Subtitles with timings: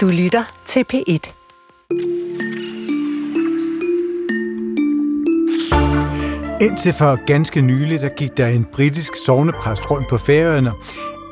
[0.00, 1.32] Du lytter til P1.
[6.60, 10.72] Indtil for ganske nylig, der gik der en britisk sovnepræst rundt på Færøerne,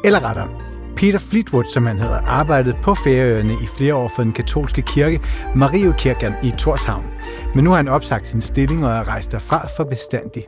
[0.04, 0.48] eller rettere,
[0.96, 5.20] Peter Fleetwood, som han havde arbejdet på Færøerne i flere år for den katolske kirke,
[5.56, 7.04] Mariokirken i Torshavn.
[7.54, 10.46] Men nu har han opsagt sin stilling og er rejst derfra for bestandig.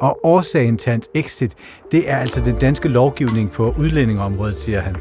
[0.00, 1.54] Og årsagen til hans exit,
[1.92, 4.96] det er altså den danske lovgivning på udlændingeområdet, siger han.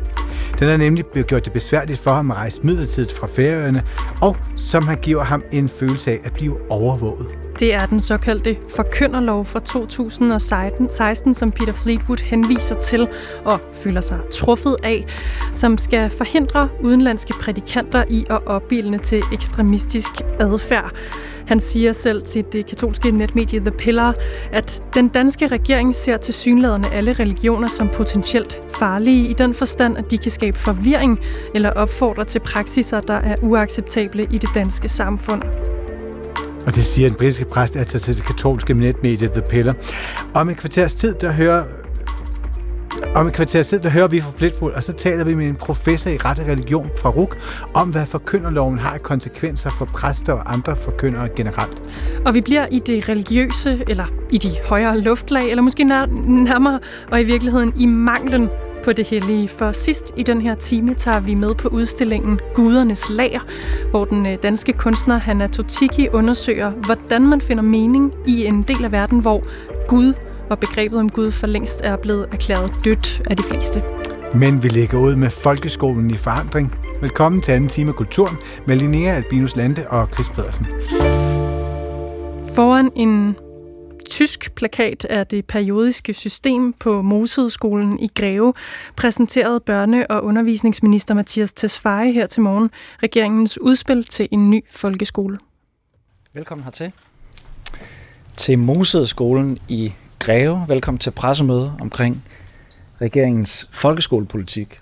[0.59, 3.83] Den har nemlig gjort det besværligt for ham at rejse midlertidigt fra Færøerne,
[4.21, 7.27] og som han giver ham en følelse af at blive overvåget.
[7.59, 13.07] Det er den såkaldte forkynderlov fra 2016, som Peter Fleetwood henviser til
[13.45, 15.05] og føler sig truffet af,
[15.53, 20.91] som skal forhindre udenlandske prædikanter i at opbilde til ekstremistisk adfærd.
[21.47, 24.13] Han siger selv til det katolske netmedie The Pillar,
[24.51, 29.97] at den danske regering ser til synlæderne alle religioner som potentielt farlige i den forstand,
[29.97, 31.19] at de kan skabe forvirring
[31.55, 35.41] eller opfordre til praksiser, der er uacceptable i det danske samfund.
[36.65, 39.75] Og det siger en britiske præst altså til det katolske netmedie The Pillar.
[40.33, 41.63] Om et kvarters tid, der hører
[43.15, 45.55] om et kvarter tid, der hører vi fra Flitbrug, og så taler vi med en
[45.55, 47.37] professor i ret og religion fra RUK
[47.73, 51.83] om, hvad forkynderloven har konsekvenser for præster og andre forkyndere generelt.
[52.25, 56.79] Og vi bliver i det religiøse, eller i de højere luftlag, eller måske nærmere,
[57.11, 58.49] og i virkeligheden i manglen
[58.83, 59.47] på det hellige.
[59.47, 63.39] For sidst i den her time tager vi med på udstillingen Gudernes Lager,
[63.89, 68.85] hvor den øh, danske kunstner Hanna Totiki undersøger, hvordan man finder mening i en del
[68.85, 69.43] af verden, hvor
[69.87, 70.13] Gud
[70.49, 73.83] og begrebet om Gud for længst er blevet erklæret dødt af de fleste.
[74.33, 76.75] Men vi lægger ud med folkeskolen i forandring.
[77.01, 78.37] Velkommen til anden time af Kulturen
[78.67, 80.65] med Linnea Albinus Lande og Chris Pedersen.
[82.55, 83.35] Foran en
[84.09, 88.53] tysk plakat af det periodiske system på Mosedskolen i Greve,
[88.95, 92.69] præsenterede børne- og undervisningsminister Mathias Tesfaye her til morgen
[93.03, 95.37] regeringens udspil til en ny folkeskole.
[96.33, 96.91] Velkommen hertil.
[98.37, 99.93] Til Mosedskolen i
[100.25, 100.65] Greve.
[100.67, 102.23] Velkommen til pressemøde omkring
[103.01, 104.79] regeringens folkeskolepolitik.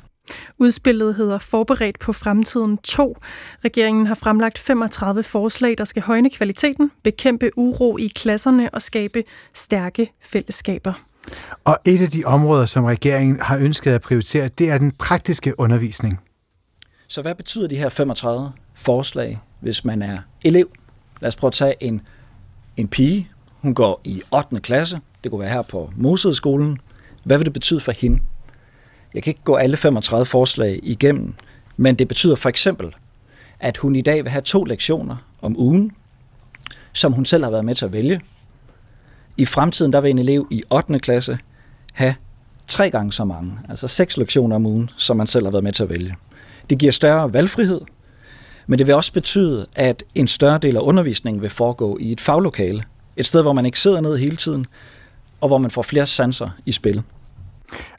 [0.57, 3.17] Udspillet hedder Forberedt på fremtiden 2.
[3.65, 9.23] Regeringen har fremlagt 35 forslag, der skal højne kvaliteten, bekæmpe uro i klasserne og skabe
[9.53, 10.93] stærke fællesskaber.
[11.63, 15.59] Og et af de områder, som regeringen har ønsket at prioritere, det er den praktiske
[15.59, 16.19] undervisning.
[17.07, 20.69] Så hvad betyder de her 35 forslag, hvis man er elev?
[21.21, 22.01] Lad os prøve at tage en,
[22.77, 23.31] en pige.
[23.61, 24.59] Hun går i 8.
[24.59, 24.99] klasse.
[25.23, 26.77] Det kunne være her på Mosedskolen.
[27.23, 28.19] Hvad vil det betyde for hende?
[29.13, 31.33] Jeg kan ikke gå alle 35 forslag igennem,
[31.77, 32.95] men det betyder for eksempel,
[33.59, 35.91] at hun i dag vil have to lektioner om ugen,
[36.93, 38.21] som hun selv har været med til at vælge.
[39.37, 40.99] I fremtiden der vil en elev i 8.
[40.99, 41.37] klasse
[41.93, 42.15] have
[42.67, 45.71] tre gange så mange, altså seks lektioner om ugen, som man selv har været med
[45.71, 46.15] til at vælge.
[46.69, 47.81] Det giver større valgfrihed,
[48.67, 52.21] men det vil også betyde, at en større del af undervisningen vil foregå i et
[52.21, 52.83] faglokale.
[53.15, 54.65] Et sted, hvor man ikke sidder ned hele tiden,
[55.43, 57.03] og hvor man får flere sanser i spil.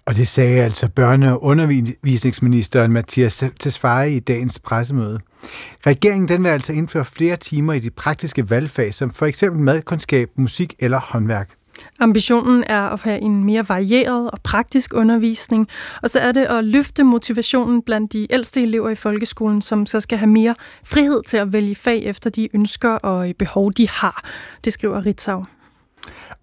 [0.06, 5.21] Og det sagde altså børne- og undervisningsministeren Mathias Tesfaye i dagens pressemøde.
[5.87, 10.31] Regeringen den vil altså indføre flere timer i de praktiske valgfag, som for eksempel madkundskab,
[10.37, 11.50] musik eller håndværk.
[12.00, 15.69] Ambitionen er at have en mere varieret og praktisk undervisning,
[16.03, 20.00] og så er det at løfte motivationen blandt de ældste elever i folkeskolen, som så
[20.00, 20.54] skal have mere
[20.84, 24.25] frihed til at vælge fag efter de ønsker og behov, de har.
[24.65, 25.44] Det skriver Ritzau.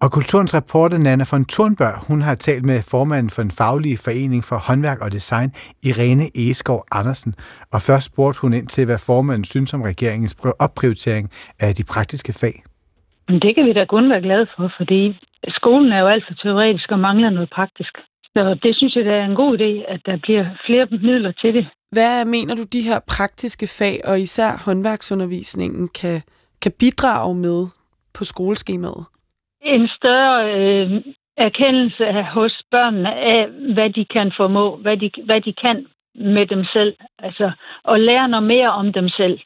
[0.02, 4.44] Og kulturens reporter Nana von Thornberg, hun har talt med formanden for en faglige forening
[4.44, 5.48] for håndværk og design,
[5.88, 7.34] Irene Egeskov Andersen.
[7.72, 11.30] Og først spurgte hun ind til, hvad formanden synes om regeringens opprioritering
[11.60, 12.62] af de praktiske fag.
[13.28, 15.00] Det kan vi da kun være glade for, fordi
[15.48, 17.92] skolen er jo alt for teoretisk og mangler noget praktisk.
[18.34, 21.54] Så det synes jeg, det er en god idé, at der bliver flere midler til
[21.54, 21.66] det.
[21.92, 26.22] Hvad mener du, de her praktiske fag, og især håndværksundervisningen, kan,
[26.62, 27.66] kan bidrage med
[28.14, 29.04] på skoleskemaet?
[29.62, 31.02] En større øh,
[31.36, 36.64] erkendelse hos børnene af, hvad de kan formå, hvad de, hvad de kan med dem
[36.64, 36.94] selv.
[37.18, 37.50] Altså,
[37.84, 39.40] og lære noget mere om dem selv.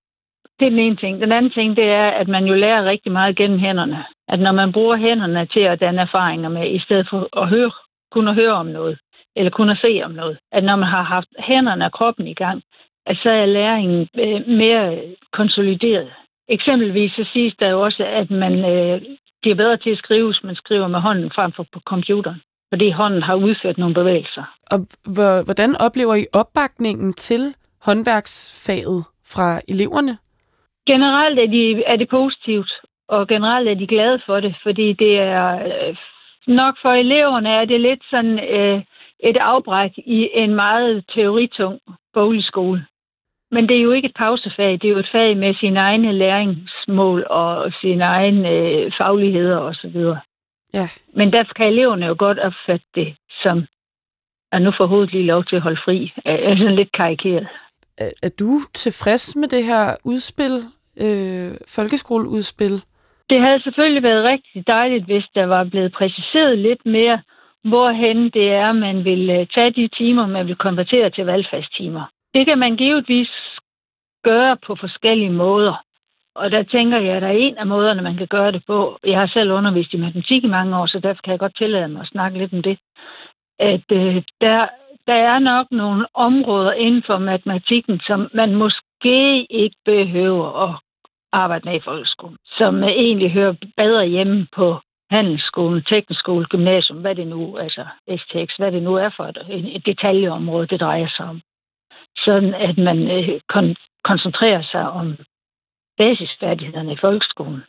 [0.60, 1.20] Det er den ene ting.
[1.20, 4.04] Den anden ting, det er, at man jo lærer rigtig meget gennem hænderne.
[4.28, 7.70] At når man bruger hænderne til at danne erfaringer med, i stedet for at høre,
[8.10, 8.98] kun at høre om noget,
[9.36, 10.38] eller kun at se om noget.
[10.52, 12.62] At når man har haft hænderne og kroppen i gang,
[13.06, 15.02] at så er læringen øh, mere
[15.32, 16.12] konsolideret.
[16.48, 19.02] Eksempelvis så siges der jo også, at man øh,
[19.42, 22.40] bliver bedre til at skrive, hvis man skriver med hånden frem for på computeren.
[22.72, 24.44] Fordi hånden har udført nogle bevægelser.
[24.70, 24.78] Og
[25.44, 27.54] hvordan oplever I opbakningen til
[27.86, 30.18] håndværksfaget fra eleverne?
[30.86, 32.72] Generelt er, de, er det positivt,
[33.08, 35.96] og generelt er de glade for det, fordi det er øh,
[36.46, 38.82] nok for eleverne er det lidt sådan øh,
[39.20, 41.80] et afbræk i en meget teoritung
[42.14, 42.86] boglig skole.
[43.50, 46.12] Men det er jo ikke et pausefag, det er jo et fag med sine egne
[46.12, 49.96] læringsmål og sine egne øh, fagligheder osv.
[50.74, 50.88] Ja.
[51.14, 53.66] Men der kan eleverne jo godt opfatte det som,
[54.52, 56.12] at nu får hovedet lige lov til at holde fri.
[56.24, 57.48] Er sådan lidt karikeret.
[57.98, 60.54] Er, er du tilfreds med det her udspil,
[61.04, 62.82] øh, folkeskoleudspil?
[63.30, 67.22] Det havde selvfølgelig været rigtig dejligt, hvis der var blevet præciseret lidt mere,
[67.64, 72.04] hvorhen det er, man vil øh, tage de timer, man vil konvertere til valgfagstimer.
[72.36, 73.32] Det kan man givetvis
[74.24, 75.74] gøre på forskellige måder.
[76.34, 78.98] Og der tænker jeg, at der er en af måderne, man kan gøre det på.
[79.04, 81.88] Jeg har selv undervist i matematik i mange år, så derfor kan jeg godt tillade
[81.88, 82.78] mig at snakke lidt om det.
[83.58, 84.68] At øh, der,
[85.06, 90.74] der er nok nogle områder inden for matematikken, som man måske ikke behøver at
[91.32, 94.76] arbejde med i folkeskolen, som egentlig hører bedre hjemme på
[95.10, 97.84] handelsskolen, teknisk skole, gymnasium, hvad det nu, altså
[98.16, 101.40] STX, hvad det nu er for et, et detaljeområde, det drejer sig om.
[102.24, 105.16] Sådan at man øh, kon- koncentrerer sig om
[105.98, 107.62] basisfærdighederne i folkeskolen.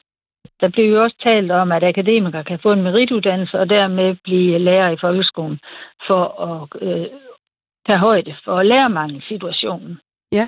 [0.62, 4.60] Der bliver jo også talt om, at akademikere kan få en merituddannelse og dermed blive
[4.60, 5.60] lærer i folkeskolen
[6.08, 7.08] for at øh,
[7.88, 10.00] tage højde for lærermangelsituationen.
[10.32, 10.48] Ja.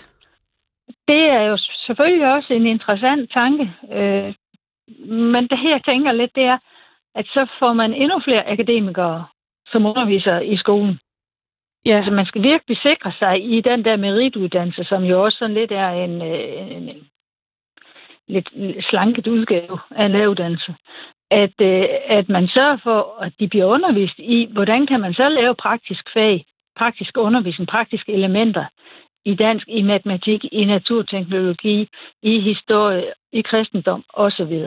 [1.07, 3.73] Det er jo selvfølgelig også en interessant tanke.
[3.91, 4.33] Øh,
[5.07, 6.57] men det her, jeg tænker lidt, det er,
[7.15, 9.25] at så får man endnu flere akademikere,
[9.71, 10.99] som underviser i skolen.
[11.85, 12.01] Ja.
[12.01, 15.71] Så man skal virkelig sikre sig i den der merituddannelse, som jo også sådan lidt
[15.71, 17.07] er en, øh, en, en
[18.27, 18.49] lidt
[18.89, 20.75] slanket udgave af en læreruddannelse,
[21.31, 25.27] at, øh, at man sørger for, at de bliver undervist i, hvordan kan man så
[25.29, 26.45] lave praktisk fag,
[26.77, 28.65] praktisk undervisning, praktiske elementer
[29.25, 31.87] i dansk, i matematik, i naturteknologi,
[32.23, 34.65] i historie, i kristendom osv.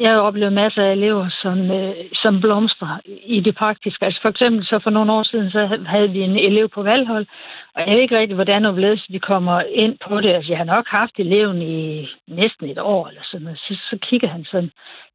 [0.00, 4.04] Jeg har oplevet masser af elever, som, øh, som blomstrer i det praktiske.
[4.04, 7.26] Altså for eksempel så for nogle år siden, så havde vi en elev på valghold,
[7.74, 10.30] og jeg ved ikke rigtig, hvordan og hvorledes vi kommer ind på det.
[10.30, 13.58] Altså jeg har nok haft eleven i næsten et år eller sådan noget.
[13.58, 14.70] Så, så kigger han sådan,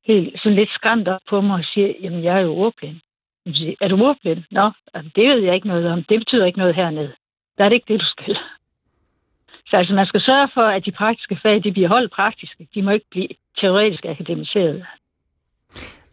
[0.08, 2.96] helt, sådan lidt skræmt op på mig og siger, jamen jeg er jo ordblind.
[3.54, 4.44] Siger, er du ordblind?
[4.52, 6.04] Nå, altså, det ved jeg ikke noget om.
[6.04, 7.12] Det betyder ikke noget hernede.
[7.58, 8.38] Der er det ikke det, du skal.
[9.70, 12.68] Så altså, man skal sørge for, at de praktiske fag, de bliver holdt praktiske.
[12.76, 14.86] De må ikke blive teoretisk akademiseret.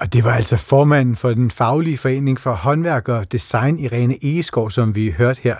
[0.01, 4.71] Og det var altså formanden for den faglige forening for håndværk og design, Irene Egeskov,
[4.71, 5.57] som vi hørte her.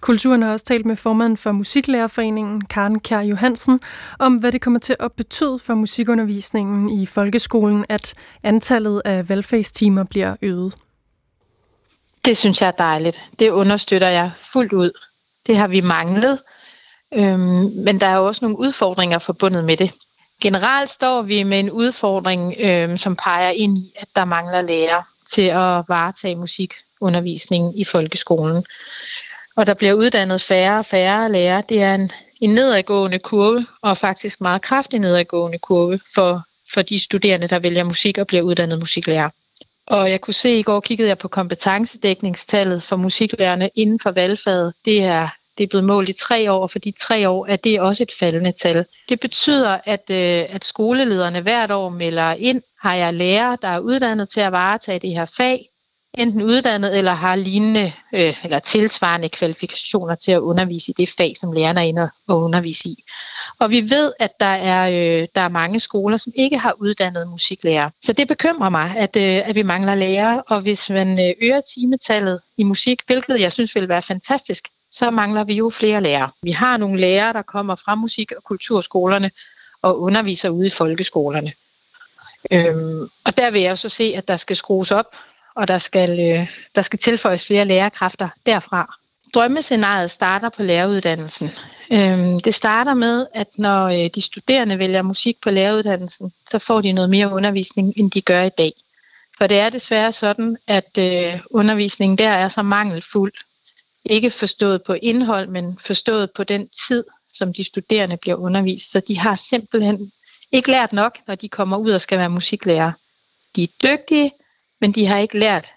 [0.00, 3.80] Kulturen har også talt med formanden for Musiklærerforeningen, Karen Kjær Johansen,
[4.18, 10.04] om hvad det kommer til at betyde for musikundervisningen i folkeskolen, at antallet af valgfagstimer
[10.04, 10.74] bliver øget.
[12.24, 13.20] Det synes jeg er dejligt.
[13.38, 14.90] Det understøtter jeg fuldt ud.
[15.46, 16.38] Det har vi manglet,
[17.14, 19.90] øhm, men der er jo også nogle udfordringer forbundet med det.
[20.42, 25.02] Generelt står vi med en udfordring, øh, som peger ind i, at der mangler lærere
[25.32, 28.64] til at varetage musikundervisningen i folkeskolen.
[29.56, 31.62] Og der bliver uddannet færre og færre lærere.
[31.68, 32.10] Det er en,
[32.40, 36.42] en nedadgående kurve, og faktisk meget kraftig nedadgående kurve for,
[36.74, 39.30] for de studerende, der vælger musik og bliver uddannet musiklærer.
[39.86, 44.74] Og jeg kunne se, i går kiggede jeg på kompetencedækningstallet for musiklærerne inden for valgfaget.
[44.84, 45.28] Det er,
[45.58, 48.02] det er blevet målt i tre år, og for de tre år er det også
[48.02, 48.84] et faldende tal.
[49.08, 53.78] Det betyder, at, øh, at skolelederne hvert år melder ind, har jeg lærere, der er
[53.78, 55.68] uddannet til at varetage det her fag,
[56.18, 61.36] enten uddannet eller har lignende øh, eller tilsvarende kvalifikationer til at undervise i det fag,
[61.40, 63.04] som lærerne er inde og undervise i.
[63.58, 67.28] Og vi ved, at der er, øh, der er mange skoler, som ikke har uddannet
[67.28, 67.90] musiklærer.
[68.04, 71.60] Så det bekymrer mig, at, øh, at vi mangler lærere, og hvis man øh, øger
[71.74, 76.30] timetallet i musik, hvilket jeg synes ville være fantastisk, så mangler vi jo flere lærere.
[76.42, 79.30] Vi har nogle lærere, der kommer fra musik- og kulturskolerne
[79.82, 81.52] og underviser ude i folkeskolerne.
[82.50, 85.06] Øhm, og der vil jeg så se, at der skal skrues op
[85.54, 88.96] og der skal, øh, der skal tilføjes flere lærerkræfter derfra.
[89.34, 91.50] Drømmescenariet starter på læreruddannelsen.
[91.92, 96.80] Øhm, det starter med, at når øh, de studerende vælger musik på læreruddannelsen, så får
[96.80, 98.72] de noget mere undervisning, end de gør i dag.
[99.38, 103.32] For det er desværre sådan, at øh, undervisningen der er så mangelfuld.
[104.04, 107.04] Ikke forstået på indhold, men forstået på den tid,
[107.34, 108.90] som de studerende bliver undervist.
[108.90, 110.12] Så de har simpelthen
[110.52, 112.92] ikke lært nok, når de kommer ud og skal være musiklærer.
[113.56, 114.32] De er dygtige,
[114.80, 115.72] men de har ikke lært,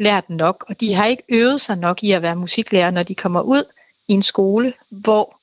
[0.00, 3.14] lært nok, og de har ikke øvet sig nok i at være musiklærer, når de
[3.14, 3.64] kommer ud
[4.08, 5.40] i en skole, hvor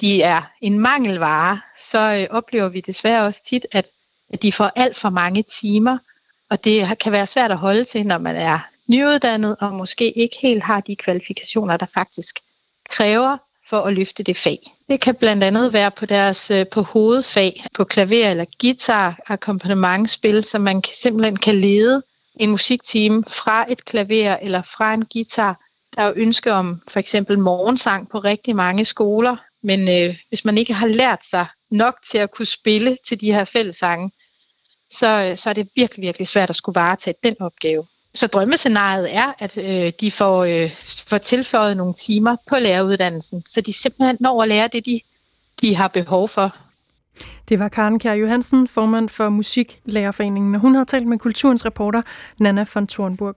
[0.00, 3.90] de er en mangelvare, så øh, oplever vi desværre også tit, at,
[4.32, 5.98] at de får alt for mange timer,
[6.50, 10.36] og det kan være svært at holde til, når man er nyuddannet og måske ikke
[10.42, 12.38] helt har de kvalifikationer, der faktisk
[12.90, 14.58] kræver for at løfte det fag.
[14.88, 20.44] Det kan blandt andet være på deres øh, på hovedfag, på klaver eller guitar, akkompagnementspil,
[20.44, 22.02] så man kan, simpelthen kan lede
[22.40, 25.60] en musikteam fra et klaver eller fra en guitar
[25.96, 30.44] Der er jo ønske om for eksempel morgensang på rigtig mange skoler, men øh, hvis
[30.44, 34.10] man ikke har lært sig nok til at kunne spille til de her fællessange,
[34.90, 37.86] så, øh, så er det virkelig, virkelig svært at skulle varetage den opgave.
[38.14, 40.70] Så drømmescenariet er, at øh, de får, øh,
[41.06, 45.00] får tilføjet nogle timer på læreruddannelsen, så de simpelthen når at lære det, de,
[45.60, 46.56] de har behov for.
[47.48, 52.02] Det var Karen Kjær Johansen, formand for Musiklærerforeningen, og hun havde talt med kulturens reporter
[52.38, 53.36] Nana von Thornburg.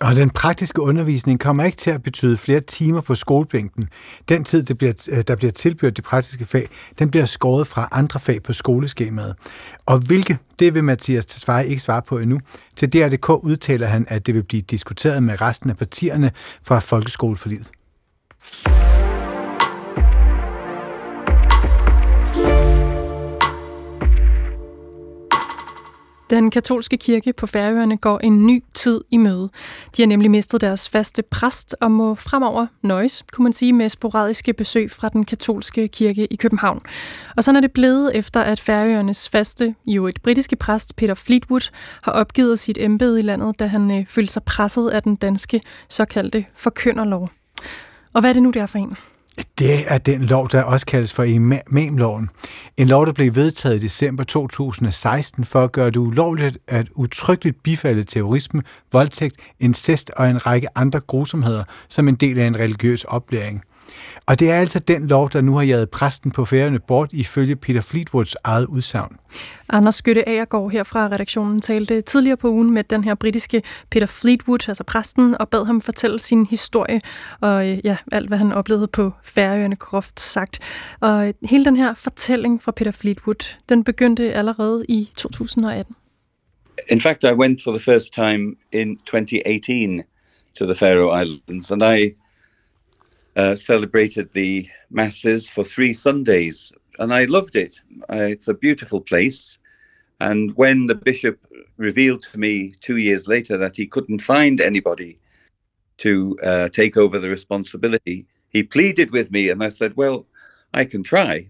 [0.00, 3.88] Og den praktiske undervisning kommer ikke til at betyde flere timer på skolebænken.
[4.28, 7.88] Den tid, øh, der bliver, der bliver tilbudt de praktiske fag, den bliver skåret fra
[7.92, 9.34] andre fag på skoleskemaet.
[9.86, 12.40] Og hvilke, det vil Mathias Tesfaye ikke svare på endnu.
[12.76, 16.30] Til DRDK udtaler han, at det vil blive diskuteret med resten af partierne
[16.62, 17.70] fra folkeskoleforliget.
[26.30, 29.50] Den katolske kirke på Færøerne går en ny tid i møde.
[29.96, 33.88] De har nemlig mistet deres faste præst og må fremover nøjes, kunne man sige, med
[33.88, 36.80] sporadiske besøg fra den katolske kirke i København.
[37.36, 41.70] Og sådan er det blevet efter, at Færøernes faste, jo et britiske præst, Peter Fleetwood,
[42.02, 45.60] har opgivet sit embede i landet, da han øh, følte sig presset af den danske
[45.88, 47.30] såkaldte forkynderlov.
[48.12, 48.96] Og hvad er det nu, der for en?
[49.58, 52.30] Det er den lov, der også kaldes for imamloven.
[52.76, 57.62] En lov, der blev vedtaget i december 2016 for at gøre det ulovligt at utryggeligt
[57.62, 63.04] bifalde terrorisme, voldtægt, incest og en række andre grusomheder som en del af en religiøs
[63.04, 63.62] oplæring.
[64.26, 67.56] Og det er altså den lov, der nu har jaget præsten på færgerne bort ifølge
[67.56, 69.16] Peter Fleetwoods eget udsagn.
[69.68, 74.06] Anders Skytte Agergaard her fra redaktionen talte tidligere på ugen med den her britiske Peter
[74.06, 77.00] Fleetwood, altså præsten, og bad ham fortælle sin historie
[77.40, 80.58] og øh, ja, alt, hvad han oplevede på færøerne, groft sagt.
[81.00, 85.94] Og hele den her fortælling fra Peter Fleetwood, den begyndte allerede i 2018.
[86.90, 90.02] In fact, I went for the first time in 2018
[90.58, 92.14] to the Faroe Islands, and I
[93.38, 97.80] uh, celebrated the masses for three Sundays, and I loved it.
[98.10, 99.58] Uh, it's a beautiful place.
[100.20, 101.38] And when the bishop
[101.76, 105.18] revealed to me two years later that he couldn't find anybody
[105.98, 110.26] to uh, take over the responsibility, he pleaded with me, and I said, "Well,
[110.74, 111.48] I can try.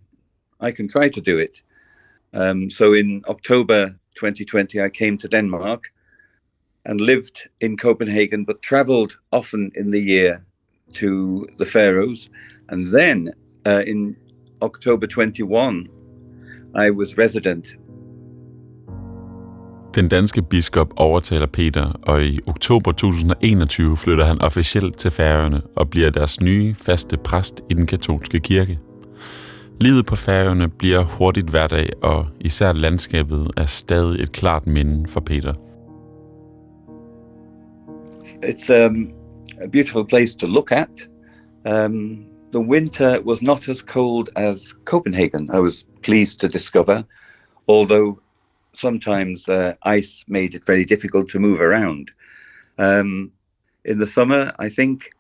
[0.61, 1.63] I can try to do it."
[2.35, 5.91] Um, so in October 2020, I came to Denmark
[6.85, 10.45] and lived in Copenhagen, but travelled often in the year
[10.95, 12.31] to the Faroes.
[12.69, 13.33] And then
[13.67, 14.17] uh, in
[14.61, 15.87] October 21,
[16.75, 17.77] I was resident.
[19.95, 25.91] Den danske biskop overtaler Peter, og i oktober 2021 flytter han officielt til Færøerne og
[25.91, 28.79] bliver deres nye faste præst i den katolske kirke.
[29.81, 35.21] Livet på Færøerne bliver hurtigt hverdag, og især landskabet er stadig et klart minde for
[35.21, 35.55] Peter.
[38.45, 39.18] It's um,
[39.61, 41.07] a beautiful place to look at.
[41.65, 47.05] Um, the winter was not as cold as Copenhagen, I was pleased to discover,
[47.67, 48.21] although
[48.73, 52.11] sometimes uh, ice made it very difficult to move around.
[52.79, 53.33] Um,
[53.85, 55.11] in the summer, I think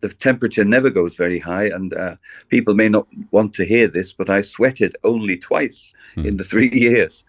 [0.00, 2.16] the temperature never goes very high, and uh,
[2.48, 6.26] people may not want to hear this, but I sweated only twice mm.
[6.26, 7.24] in the three years.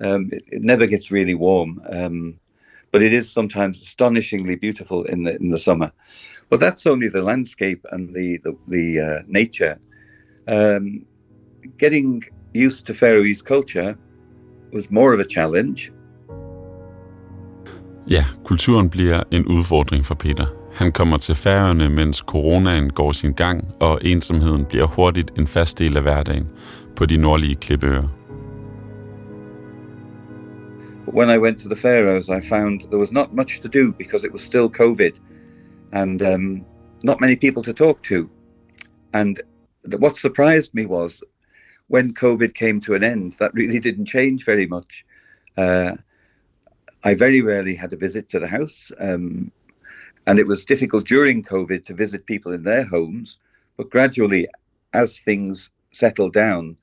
[0.00, 1.80] Um, it, it, never gets really warm.
[1.88, 2.38] Um,
[2.94, 5.90] but it is sometimes astonishingly beautiful in the in the summer.
[6.50, 9.74] But that's only the landscape and the the, the uh, nature.
[10.56, 10.84] Um,
[11.78, 12.22] getting
[12.66, 13.96] used to Faroese culture
[14.72, 15.90] was more of a challenge.
[18.10, 20.46] Ja, kulturen bliver en udfordring for Peter.
[20.74, 25.78] Han kommer til Færøerne, mens coronaen går sin gang, og ensomheden bliver hurtigt en fast
[25.78, 26.46] del af hverdagen
[26.96, 28.23] på de nordlige klippeøer.
[31.14, 34.24] When I went to the Faroes, I found there was not much to do because
[34.24, 35.20] it was still COVID
[35.92, 36.66] and um,
[37.04, 38.28] not many people to talk to.
[39.12, 39.40] And
[39.98, 41.22] what surprised me was
[41.86, 45.04] when COVID came to an end, that really didn't change very much.
[45.56, 45.92] Uh,
[47.04, 48.90] I very rarely had a visit to the house.
[48.98, 49.52] Um,
[50.26, 53.38] and it was difficult during COVID to visit people in their homes.
[53.76, 54.48] But gradually,
[54.92, 56.76] as things settled down,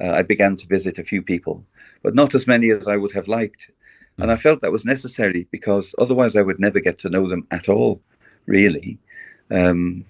[0.00, 1.66] uh, I began to visit a few people
[2.02, 3.70] but not as many as I would have liked.
[4.18, 7.46] And I felt that was necessary because otherwise I would never get to know them
[7.50, 8.00] at all,
[8.46, 8.98] really.
[9.50, 10.04] Um,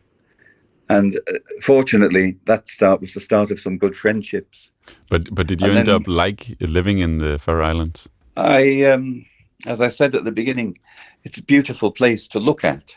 [0.89, 4.71] and uh, fortunately, that start was the start of some good friendships.
[5.09, 8.09] But but did you and end then, up like living in the Faroe Islands?
[8.37, 9.25] I, um,
[9.67, 10.79] as I said at the beginning,
[11.25, 12.97] it's a beautiful place to look at,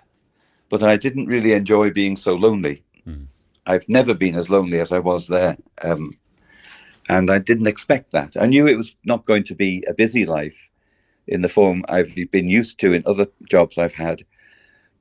[0.69, 2.83] but I didn't really enjoy being so lonely.
[3.07, 3.27] Mm.
[3.67, 5.57] I've never been as lonely as I was there.
[5.81, 6.17] Um,
[7.09, 8.37] and I didn't expect that.
[8.37, 10.69] I knew it was not going to be a busy life
[11.27, 14.23] in the form I've been used to in other jobs I've had.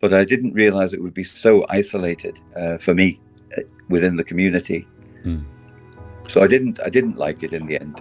[0.04, 3.08] but I didn't realize it would be so isolated uh, for me
[3.56, 4.86] uh, within the community.
[5.24, 5.40] Mm.
[6.28, 7.94] So I didn't I didn't like it in the end.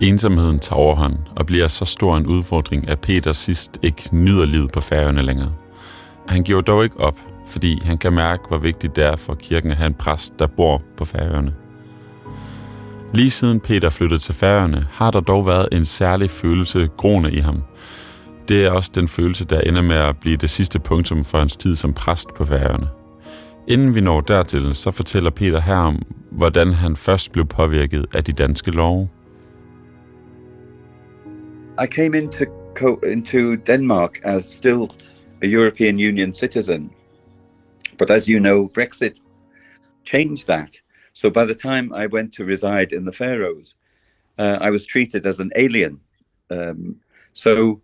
[0.00, 4.72] Ensomheden tager overhånd og bliver så stor en udfordring, at Peter sidst ikke nyder livet
[4.72, 5.54] på færøerne længere.
[6.28, 9.70] Han giver dog ikke op, fordi han kan mærke, hvor vigtigt det er for kirken
[9.70, 11.61] at have en præst, der bor på færøerne.
[13.14, 17.38] Lige siden Peter flyttede til færøerne, har der dog været en særlig følelse groende i
[17.38, 17.62] ham.
[18.48, 21.56] Det er også den følelse, der ender med at blive det sidste punktum for hans
[21.56, 22.88] tid som præst på færøerne.
[23.68, 28.24] Inden vi når dertil, så fortæller Peter her om, hvordan han først blev påvirket af
[28.24, 29.08] de danske love.
[31.82, 32.44] I came into
[33.12, 34.88] into Denmark as still
[35.42, 36.90] a European Union citizen.
[37.98, 39.12] But as you know, Brexit
[40.04, 40.70] changed that.
[41.12, 43.74] So by the time I went to reside in the Faroes,
[44.38, 46.00] uh, I was treated as an alien.
[46.50, 46.96] Um,
[47.32, 47.80] so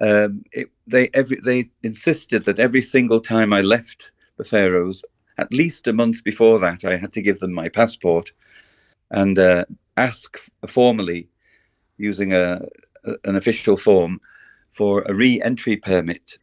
[0.00, 5.04] um, it, they every, they insisted that every single time I left the Faroes,
[5.38, 8.32] at least a month before that, I had to give them my passport
[9.10, 9.64] and uh,
[9.96, 11.28] ask formally,
[11.96, 12.60] using a,
[13.04, 14.20] a, an official form,
[14.70, 16.38] for a re-entry permit.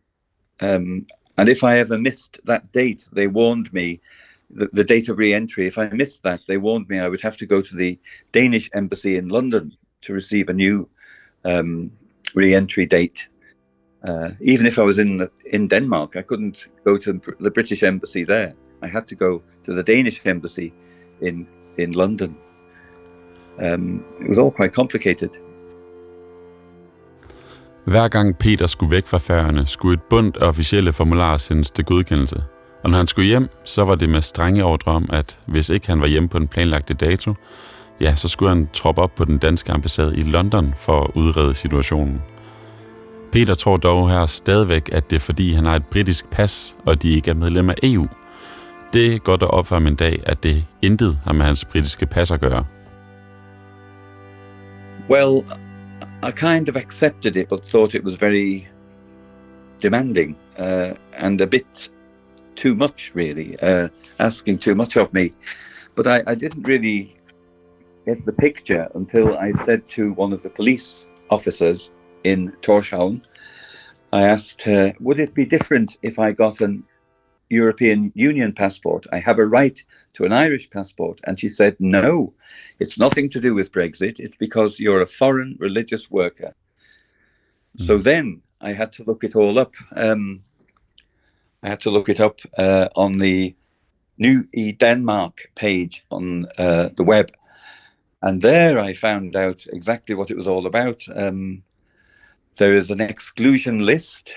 [0.60, 1.06] Um,
[1.38, 4.02] and if I ever missed that date, they warned me
[4.50, 5.68] the, the date of re-entry.
[5.68, 8.00] If I missed that, they warned me I would have to go to the
[8.32, 10.88] Danish embassy in London to receive a new
[11.44, 11.92] um,
[12.34, 13.28] re-entry date.
[14.04, 18.24] Uh, even if I was in in Denmark, I couldn't go to the British embassy
[18.26, 18.54] there.
[18.84, 20.74] I had to go to the Danish embassy
[21.22, 21.48] in
[21.78, 22.36] in London.
[23.60, 25.30] Um, it was all quite complicated.
[27.86, 31.86] Hver gang Peter skulle væk fra færgerne, skulle et bundt af officielle formularer sendes til
[31.86, 32.44] godkendelse.
[32.86, 35.88] Og når han skulle hjem, så var det med strenge ordre om, at hvis ikke
[35.88, 37.34] han var hjemme på den planlagte dato,
[38.02, 41.54] ja, så skulle han troppe op på den danske ambassade i London for at udrede
[41.54, 42.22] situationen.
[43.32, 47.04] Peter tror dog her stadigvæk, at det er fordi, han har et britisk pas, og
[47.04, 48.06] de ikke er medlem af EU.
[48.94, 52.06] Det går der op for ham en dag, at det intet har med hans britiske
[52.06, 52.66] pas at gøre.
[55.10, 55.46] Well,
[56.24, 58.62] I kind of accepted it, but thought it was very
[59.82, 61.92] demanding uh, and a bit
[62.56, 63.90] too much, really, uh,
[64.20, 65.32] asking too much of me.
[65.96, 67.16] But I, I, didn't really
[68.06, 71.90] get the picture until I said to one of the police officers
[72.24, 73.22] in Torshavn,
[74.12, 76.84] I asked her, would it be different if I got an
[77.50, 79.06] European Union passport?
[79.12, 79.82] I have a right
[80.14, 81.20] to an Irish passport.
[81.26, 82.34] And she said, no,
[82.80, 84.20] it's nothing to do with Brexit.
[84.20, 86.54] It's because you're a foreign religious worker.
[87.78, 87.86] Mm.
[87.86, 89.74] So then I had to look it all up.
[89.96, 90.44] Um,
[91.66, 93.56] I had to look it up uh, on the
[94.20, 97.32] New E Denmark page on uh, the web.
[98.22, 101.04] And there I found out exactly what it was all about.
[101.16, 101.64] Um,
[102.58, 104.36] there is an exclusion list.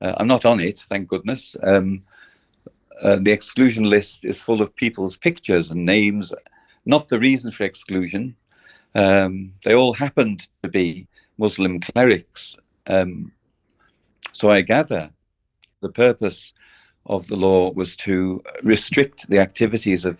[0.00, 1.56] Uh, I'm not on it, thank goodness.
[1.62, 2.02] Um,
[3.00, 6.32] uh, the exclusion list is full of people's pictures and names,
[6.86, 8.34] not the reason for exclusion.
[8.96, 11.06] Um, they all happened to be
[11.38, 12.56] Muslim clerics.
[12.88, 13.30] Um,
[14.32, 15.08] so I gather
[15.82, 16.54] the purpose
[17.04, 20.14] of the law was to restrict the activities of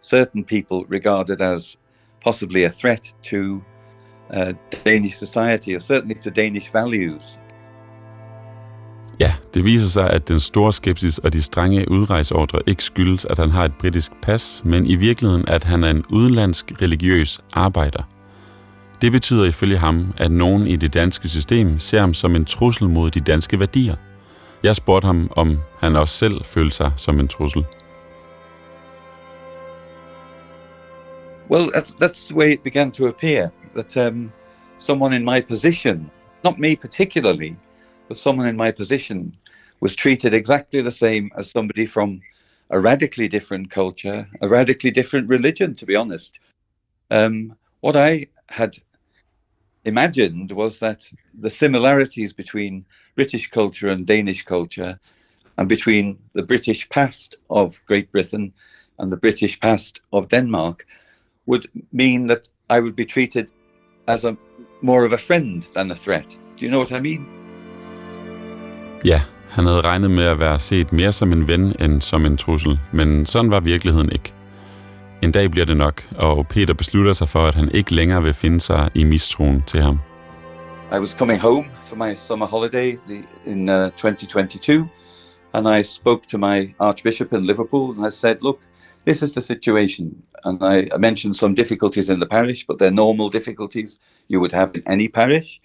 [0.00, 1.76] certain people regarded as
[2.24, 3.62] possibly a threat to
[4.34, 4.52] uh,
[4.84, 7.38] Danish society, or certainly to Danish values.
[9.20, 13.38] Ja, det viser sig, at den store skepsis og de strenge udrejseordre ikke skyldes, at
[13.38, 18.02] han har et britisk pas, men i virkeligheden, at han er en udenlandsk religiøs arbejder.
[19.02, 22.88] Det betyder ifølge ham, at nogen i det danske system ser ham som en trussel
[22.88, 23.94] mod de danske værdier.
[24.62, 27.64] Jeg spurgte ham, om han også selv følte sig som en trussel.
[31.48, 33.50] Well, that's, that's the way it began to appear.
[33.74, 34.32] That um,
[34.78, 36.10] someone in my position,
[36.44, 37.56] not me particularly,
[38.08, 39.34] but someone in my position
[39.80, 42.20] was treated exactly the same as somebody from
[42.70, 46.38] a radically different culture, a radically different religion, to be honest.
[47.10, 48.76] Um, what I had
[49.84, 52.84] imagined was that the similarities between
[53.16, 54.98] British culture and Danish culture,
[55.56, 58.52] and between the British past of Great Britain
[58.98, 60.84] and the British past of Denmark,
[61.46, 63.46] would mean that I would be treated
[64.06, 64.36] as a
[64.82, 66.38] more of a friend than a threat.
[66.60, 67.26] Do you know what I mean?
[69.04, 72.36] Ja, han havde regnet med at være set mere som en ven end som en
[72.36, 74.32] trussel, men sådan var virkeligheden ikke.
[75.22, 78.34] En dag bliver det nok, og Peter beslutter sig for, at han ikke længere vil
[78.34, 79.98] finde sig i mistroen til ham.
[80.88, 82.96] I was coming home for my summer holiday
[83.44, 84.88] in uh, 2022,
[85.52, 88.60] and I spoke to my Archbishop in Liverpool, and I said, look,
[89.04, 90.22] this is the situation.
[90.44, 94.52] And I, I mentioned some difficulties in the parish, but they're normal difficulties you would
[94.52, 95.60] have in any parish.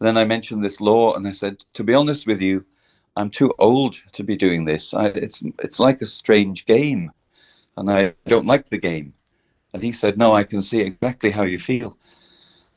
[0.00, 2.64] And then I mentioned this law, and I said, to be honest with you,
[3.14, 4.92] I'm too old to be doing this.
[4.92, 7.12] I, it's it's like a strange game,
[7.76, 9.14] and I don't like the game."
[9.72, 11.96] And he said, "No, I can see exactly how you feel."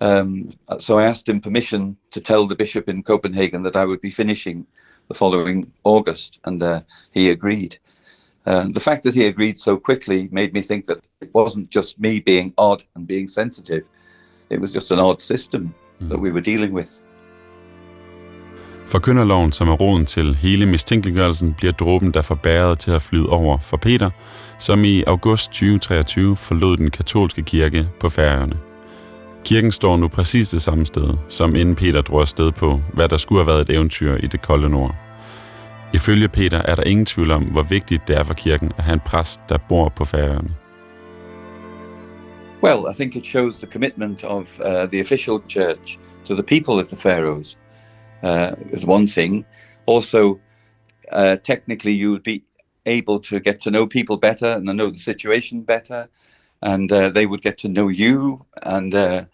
[0.01, 4.01] Um, so I asked him permission to tell the bishop in Copenhagen that I would
[4.01, 4.65] be finishing
[5.07, 6.81] the following August, and uh,
[7.11, 7.77] he agreed.
[8.45, 11.99] Uh, the fact that he agreed so quickly made me think that it wasn't just
[11.99, 13.83] me being odd and being sensitive;
[14.49, 16.09] it was just an odd system mm.
[16.09, 17.01] that we were dealing with.
[18.87, 23.29] Forkynderloven, som er roden til hele mistænkeliggørelsen, bliver dråben, der får bæret til at flyde
[23.29, 24.09] over for Peter,
[24.57, 28.68] som i august 2023 forlod den katolske kirke på Færøerne.
[29.45, 33.17] Kirken står nu præcis det samme sted, som inden Peter drog afsted på, hvad der
[33.17, 34.95] skulle have været et eventyr i det kolde nord.
[35.93, 38.93] Ifølge Peter er der ingen tvivl om, hvor vigtigt det er for kirken at have
[38.93, 40.55] en præst, der bor på Færøerne.
[42.63, 46.73] Well, I think it shows the commitment of uh, the official church to the people
[46.73, 47.57] of the Faroes.
[48.23, 49.45] Uh, is one thing.
[49.87, 50.39] Also,
[51.11, 52.41] uh, technically, you would be
[52.85, 56.07] able to get to know people better and know the situation better,
[56.61, 59.25] and uh, they would get to know you and uh,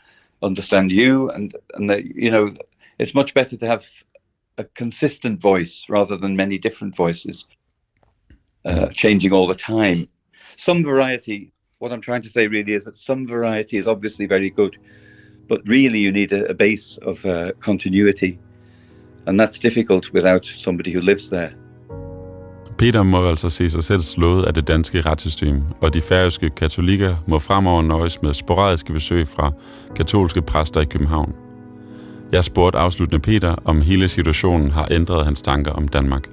[0.44, 2.54] understand you, and and you know,
[3.00, 3.88] it's much better to have
[4.58, 7.46] a consistent voice rather than many different voices
[8.66, 10.08] uh, changing all the time.
[10.56, 11.52] Some variety.
[11.80, 14.78] What I'm trying to say really is that some variety is obviously very good,
[15.48, 18.40] but really you need a, a base of uh, continuity,
[19.26, 21.54] and that's difficult without somebody who lives there.
[22.78, 27.16] Peter må altså se sig selv slået af det danske retssystem, og de færøske katolikker
[27.28, 29.52] må fremover nøjes med sporadiske besøg fra
[29.96, 31.36] katolske præster i København.
[32.32, 36.30] Jeg spurgte afsluttende Peter, om hele situationen har ændret hans tanker om Danmark.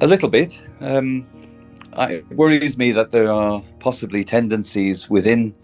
[0.00, 0.64] A little bit.
[0.80, 1.24] Um,
[2.10, 5.54] it worries me that there are possibly tendencies within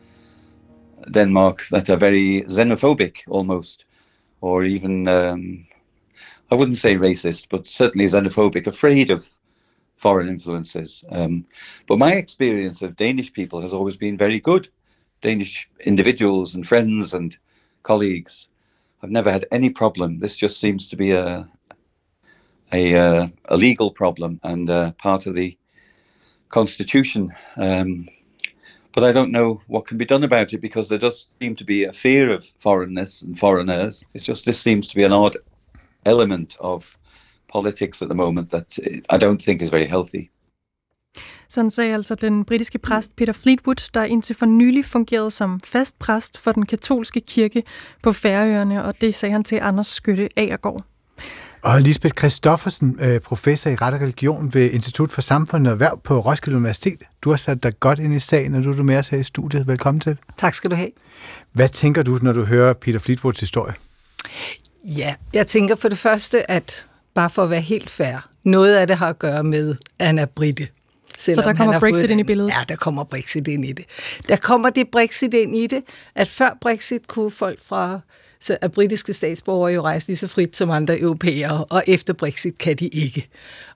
[1.15, 3.87] Denmark that are very xenophobic almost,
[4.41, 5.59] or even, um,
[6.51, 9.29] I wouldn't say racist, but certainly xenophobic, afraid of
[9.97, 11.05] foreign influences.
[11.11, 11.47] Um,
[11.87, 14.69] but my experience of Danish people has always been very good.
[15.21, 17.37] Danish individuals and friends and
[17.83, 18.49] colleagues.
[19.03, 20.19] I've never had any problem.
[20.19, 21.49] This just seems to be a
[22.73, 25.57] a, uh, a legal problem and uh, part of the
[26.49, 27.33] constitution.
[27.57, 28.09] Um,
[28.93, 31.65] but I don't know what can be done about it because there does seem to
[31.65, 34.05] be a fear of foreignness and foreigners.
[34.15, 35.37] It's just this seems to be an odd
[36.07, 36.87] element of
[37.53, 38.79] politics at the moment that
[39.13, 40.31] I don't think is very healthy.
[41.49, 45.99] Sådan sagde altså den britiske præst Peter Fleetwood, der indtil for nylig fungerede som fast
[45.99, 47.63] præst for den katolske kirke
[48.03, 50.85] på Færøerne, og det sagde han til Anders Skytte Agergaard.
[51.63, 56.01] Og Lisbeth Christoffersen, øh, professor i ret og religion ved Institut for Samfund og Erhverv
[56.05, 57.03] på Roskilde Universitet.
[57.23, 59.19] Du har sat dig godt ind i sagen, og nu er du med os her
[59.19, 59.67] i studiet.
[59.67, 60.19] Velkommen til.
[60.37, 60.91] Tak skal du have.
[61.53, 63.75] Hvad tænker du, når du hører Peter Fleetwoods historie?
[64.85, 68.87] Ja, jeg tænker for det første, at bare for at være helt fair, noget af
[68.87, 70.69] det har at gøre med, er britte.
[71.19, 72.51] Så der kommer Brexit ind i billedet?
[72.51, 73.85] Ja, der kommer Brexit ind i det.
[74.29, 75.83] Der kommer det Brexit ind i det,
[76.15, 78.01] at før Brexit kunne folk fra
[78.41, 82.59] så er britiske statsborgere jo rejse lige så frit som andre europæere, og efter Brexit
[82.59, 83.29] kan de ikke.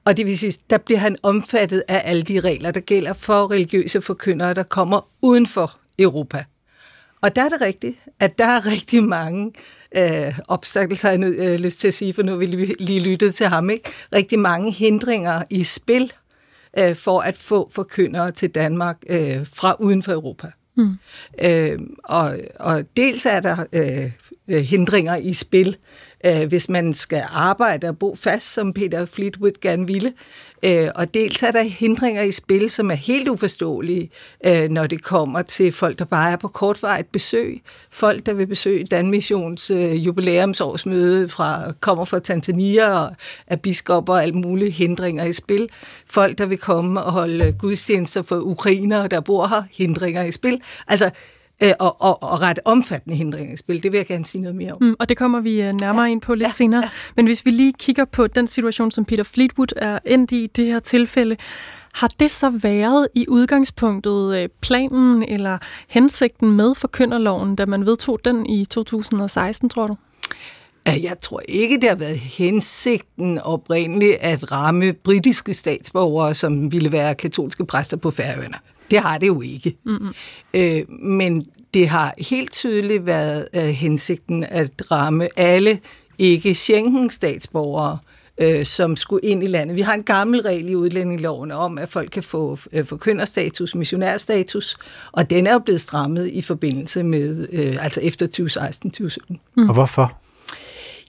[0.04, 3.50] Og det vil sige, der bliver han omfattet af alle de regler, der gælder for
[3.50, 6.44] religiøse forkyndere, der kommer uden for Europa.
[7.20, 9.52] Og der er det rigtigt, at der er rigtig mange
[9.96, 13.32] øh, obstakler, har jeg øh, lyst til at sige, for nu vil vi lige lytte
[13.32, 13.90] til ham, ikke?
[14.12, 16.12] rigtig mange hindringer i spil
[16.78, 20.50] øh, for at få forkyndere til Danmark øh, fra uden for Europa.
[20.76, 20.98] Mm.
[21.44, 24.12] Øh, og, og dels er der øh,
[24.48, 25.76] øh, hindringer i spil,
[26.26, 30.12] øh, hvis man skal arbejde og bo fast, som Peter Fleetwood gerne ville.
[30.62, 34.10] Øh, og dels er der hindringer i spil, som er helt uforståelige,
[34.46, 37.62] øh, når det kommer til folk, der bare er på kortvarigt besøg.
[37.90, 44.22] Folk, der vil besøge Danmissions øh, jubilæumsårsmøde, fra, kommer fra Tanzania og er biskopper og
[44.22, 45.68] alt mulige hindringer i spil.
[46.06, 50.32] Folk, der vil komme og holde øh, gudstjenester for ukrainere, der bor her, hindringer i
[50.32, 50.60] spil.
[50.88, 51.10] Altså,
[51.62, 53.82] øh, og, og, og ret omfattende hindringer i spil.
[53.82, 54.78] Det vil jeg gerne sige noget mere om.
[54.82, 56.10] Mm, og det kommer vi øh, nærmere ja.
[56.10, 56.52] ind på lidt ja.
[56.52, 56.82] senere.
[56.84, 56.90] Ja.
[57.16, 60.66] Men hvis vi lige kigger på den situation, som Peter Fleetwood er endt i det
[60.66, 61.36] her tilfælde,
[61.94, 68.18] har det så været i udgangspunktet øh, planen eller hensigten med forkynderloven, da man vedtog
[68.24, 69.96] den i 2016, tror du?
[70.86, 77.14] Jeg tror ikke, det har været hensigten oprindeligt at ramme britiske statsborgere, som ville være
[77.14, 78.56] katolske præster på Færøerne.
[78.90, 79.76] Det har det jo ikke.
[79.84, 80.14] Mm-hmm.
[80.54, 81.42] Øh, men
[81.74, 85.78] det har helt tydeligt været øh, hensigten at ramme alle
[86.18, 87.98] ikke Schengen-statsborgere,
[88.38, 89.76] øh, som skulle ind i landet.
[89.76, 94.76] Vi har en gammel regel i udlændingeloven om, at folk kan få øh, forkynderstatus, missionærstatus,
[95.12, 98.26] og den er jo blevet strammet i forbindelse med, øh, altså efter
[99.30, 99.36] 2016-2017.
[99.56, 99.68] Mm.
[99.68, 100.18] Og hvorfor?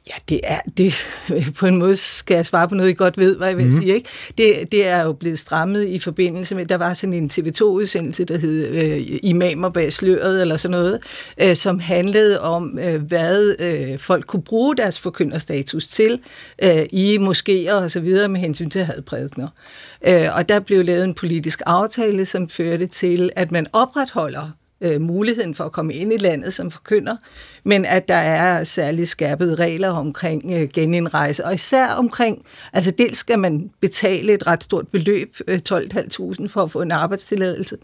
[0.10, 0.94] Ja, det er det.
[1.60, 3.72] På en måde skal jeg svare på noget, I godt ved, hvad jeg vil mm.
[3.72, 3.94] sige.
[3.96, 4.10] Ikke?
[4.38, 8.38] Det, det er jo blevet strammet i forbindelse med, der var sådan en TV2-udsendelse, der
[8.38, 11.00] hed øh, Imamer bag sløret, eller sådan noget,
[11.42, 16.20] øh, som handlede om, øh, hvad øh, folk kunne bruge deres forkynderstatus til
[16.64, 19.48] øh, i moskéer og så videre med hensyn til hadprædikner.
[20.08, 24.50] Øh, og der blev lavet en politisk aftale, som førte til, at man opretholder
[24.82, 27.16] øh, muligheden for at komme ind i landet som forkynder,
[27.64, 33.18] men at der er særligt skærpede regler omkring øh, genindrejse, og især omkring, altså dels
[33.18, 37.78] skal man betale et ret stort beløb, øh, 12.500 for at få en arbejdstilladelse,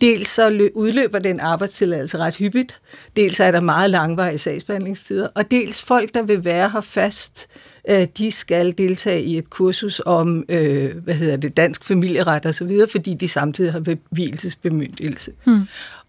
[0.00, 2.80] dels så udløber den arbejdstilladelse ret hyppigt,
[3.16, 7.48] dels er der meget langvarige sagsbehandlingstider, og dels folk, der vil være her fast,
[7.88, 12.54] øh, de skal deltage i et kursus om, øh, hvad hedder det, dansk familieret og
[12.54, 15.32] så videre, fordi de samtidig har bevilelsesbemyndigelse.
[15.44, 15.62] Hmm.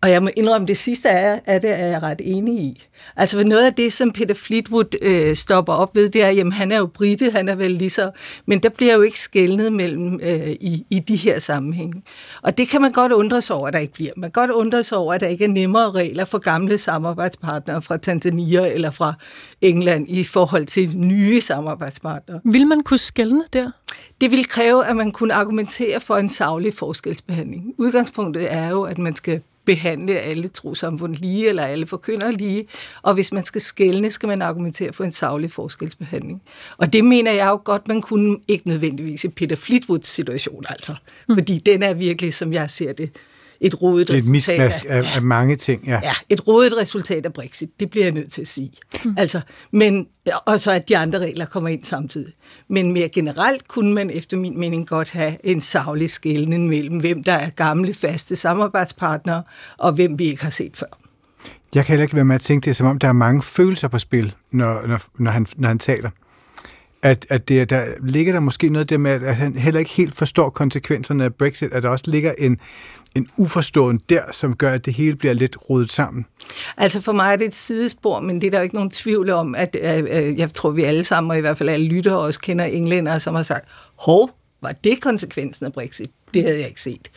[0.03, 2.87] Og jeg må indrømme, det sidste er, at det er jeg ret enig i.
[3.15, 6.71] Altså noget af det, som Peter Fleetwood øh, stopper op ved, det er, jamen han
[6.71, 8.11] er jo brite, han er vel lige så...
[8.45, 12.01] Men der bliver jo ikke skældnet mellem øh, i, i de her sammenhænge.
[12.41, 14.11] Og det kan man godt undre sig over, at der ikke bliver.
[14.17, 17.81] Man kan godt undre sig over, at der ikke er nemmere regler for gamle samarbejdspartnere
[17.81, 19.13] fra Tanzania eller fra
[19.61, 22.39] England i forhold til nye samarbejdspartnere.
[22.45, 23.71] Vil man kunne skældne der?
[24.21, 27.73] Det vil kræve, at man kunne argumentere for en savlig forskelsbehandling.
[27.77, 32.67] Udgangspunktet er jo, at man skal behandle alle trosamfund lige, eller alle forkynder lige.
[33.02, 36.41] Og hvis man skal skælne, skal man argumentere for en savlig forskelsbehandling.
[36.78, 40.95] Og det mener jeg jo godt, man kunne ikke nødvendigvis i Peter Fleetwoods situation, altså.
[41.30, 41.36] Mm.
[41.36, 43.10] Fordi den er virkelig, som jeg ser det,
[43.62, 46.00] et rodet det er et mismask af, af, af mange ting, ja.
[46.04, 48.71] Ja, et rodet resultat af Brexit, det bliver jeg nødt til at sige.
[49.06, 49.15] Mm.
[49.17, 50.08] Altså, men,
[50.45, 52.34] og så at de andre regler kommer ind samtidig.
[52.67, 57.24] Men mere generelt kunne man efter min mening godt have en savlig skældning mellem, hvem
[57.24, 59.43] der er gamle, faste samarbejdspartnere,
[59.78, 60.97] og hvem vi ikke har set før.
[61.76, 63.88] Jeg kan heller ikke være med at tænke det, som om der er mange følelser
[63.88, 66.10] på spil, når, når, når, han, når han taler
[67.03, 70.15] at, at det, der ligger der måske noget der med, at han heller ikke helt
[70.15, 72.59] forstår konsekvenserne af Brexit, at der også ligger en,
[73.15, 76.25] en uforståen der, som gør, at det hele bliver lidt rodet sammen?
[76.77, 79.29] Altså for mig er det et sidespor, men det er der jo ikke nogen tvivl
[79.29, 82.17] om, at øh, øh jeg tror, vi alle sammen, og i hvert fald alle lyttere
[82.17, 84.29] også kender englænder, som har sagt, hov,
[84.61, 86.09] var det konsekvensen af Brexit?
[86.33, 87.11] Det havde jeg ikke set.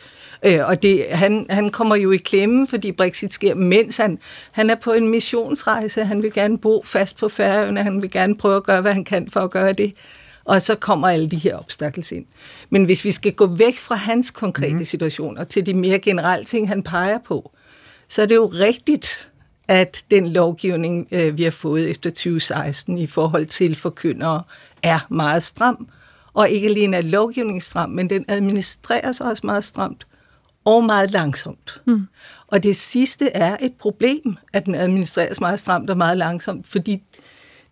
[0.45, 4.19] Øh, og det, han, han kommer jo i klemme, fordi Brexit sker, mens han,
[4.51, 6.05] han er på en missionsrejse.
[6.05, 7.83] Han vil gerne bo fast på færøerne.
[7.83, 9.93] Han vil gerne prøve at gøre, hvad han kan for at gøre det.
[10.45, 12.25] Og så kommer alle de her obstakler ind.
[12.69, 14.85] Men hvis vi skal gå væk fra hans konkrete mm.
[14.85, 17.51] situation og til de mere generelle ting, han peger på,
[18.09, 19.31] så er det jo rigtigt,
[19.67, 24.43] at den lovgivning, øh, vi har fået efter 2016 i forhold til forkyndere,
[24.83, 25.87] er meget stram.
[26.33, 30.05] Og ikke alene er lovgivningen stram, men den administreres også meget stramt
[30.65, 31.81] og meget langsomt.
[31.85, 32.07] Mm.
[32.47, 37.03] Og det sidste er et problem, at den administreres meget stramt og meget langsomt, fordi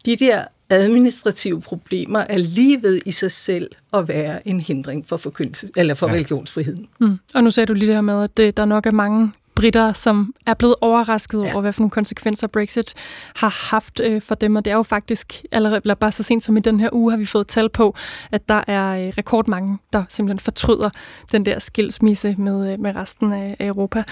[0.06, 5.18] de der administrative problemer er lige ved i sig selv at være en hindring for,
[5.18, 6.14] forkyndelse, eller for ja.
[6.14, 6.88] religionsfriheden.
[7.00, 7.18] Mm.
[7.36, 9.94] Og nu sagde du lige det her med, at det, der nok er mange britter,
[9.94, 11.54] som er blevet overrasket ja.
[11.54, 12.94] over, hvad for nogle konsekvenser Brexit
[13.36, 14.56] har haft øh, for dem.
[14.56, 17.12] Og det er jo faktisk, allerede eller bare så sent som i den her uge,
[17.12, 17.96] har vi fået tal på,
[18.32, 20.90] at der er øh, rekordmange, der simpelthen fortryder
[21.32, 24.04] den der skilsmisse med, øh, med resten af Europa.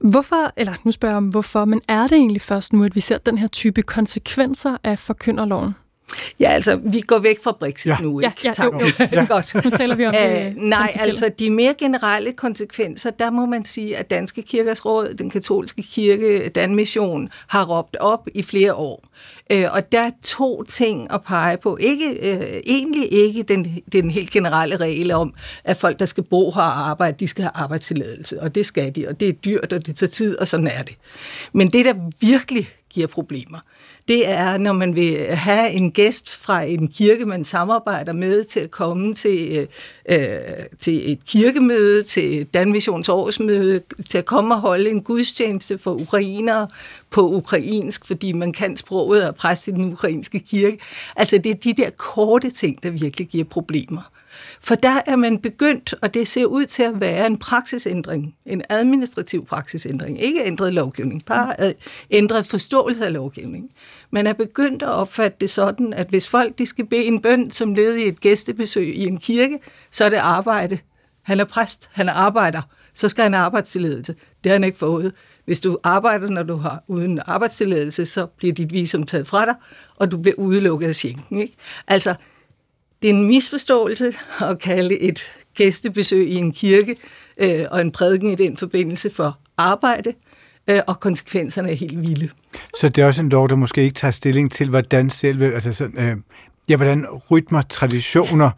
[0.00, 3.00] Hvorfor, eller nu spørger jeg om hvorfor, men er det egentlig først nu, at vi
[3.00, 5.74] ser den her type konsekvenser af forkynderloven?
[6.40, 7.96] Ja, altså, vi går væk fra Brexit ja.
[8.00, 8.32] nu, ikke?
[8.44, 8.86] Ja, ja, jo, jo.
[9.12, 9.26] ja.
[9.34, 9.64] Godt.
[9.64, 10.56] Nu taler vi om det.
[10.56, 15.14] Uh, nej, altså, de mere generelle konsekvenser, der må man sige, at Danske Kirkers Råd,
[15.14, 19.04] den katolske kirke, Dan Mission, har råbt op i flere år.
[19.54, 21.76] Uh, og der er to ting at pege på.
[21.76, 26.50] Ikke, uh, egentlig ikke den, den helt generelle regel om, at folk, der skal bo
[26.50, 28.42] her og arbejde, de skal have arbejdstilladelse.
[28.42, 30.82] Og det skal de, og det er dyrt, og det tager tid, og sådan er
[30.82, 30.96] det.
[31.52, 33.58] Men det, der virkelig giver problemer,
[34.10, 38.60] det er, når man vil have en gæst fra en kirke, man samarbejder med, til
[38.60, 39.68] at komme til,
[40.08, 40.38] øh, øh,
[40.80, 46.68] til et kirkemøde, til Danvisions årsmøde, til at komme og holde en gudstjeneste for ukrainere
[47.10, 50.78] på ukrainsk, fordi man kan sproget og præst i den ukrainske kirke.
[51.16, 54.02] Altså det er de der korte ting, der virkelig giver problemer.
[54.60, 58.62] For der er man begyndt, og det ser ud til at være en praksisændring, en
[58.68, 61.74] administrativ praksisændring, ikke ændret lovgivning, bare
[62.10, 63.70] ændret forståelse af lovgivning.
[64.10, 67.50] Man er begyndt at opfatte det sådan, at hvis folk de skal bede en bøn
[67.50, 69.58] som led i et gæstebesøg i en kirke,
[69.90, 70.78] så er det arbejde.
[71.22, 72.62] Han er præst, han er arbejder,
[72.94, 74.14] så skal han have arbejdstilladelse.
[74.44, 75.12] Det har han ikke fået.
[75.44, 79.54] Hvis du arbejder, når du har uden arbejdstilladelse, så bliver dit visum taget fra dig,
[79.96, 81.40] og du bliver udelukket af Schengen.
[81.40, 81.54] Ikke?
[81.88, 82.14] Altså,
[83.02, 85.20] det er en misforståelse at kalde et
[85.54, 86.96] gæstebesøg i en kirke
[87.38, 90.14] øh, og en prædiken i den forbindelse for arbejde.
[90.70, 92.28] øh, og konsekvenserne er helt vilde.
[92.76, 95.72] Så det er også en lov, der måske ikke tager stilling til, hvordan selve, altså
[95.72, 96.16] sådan, øh,
[96.68, 98.50] ja, hvordan rytmer, traditioner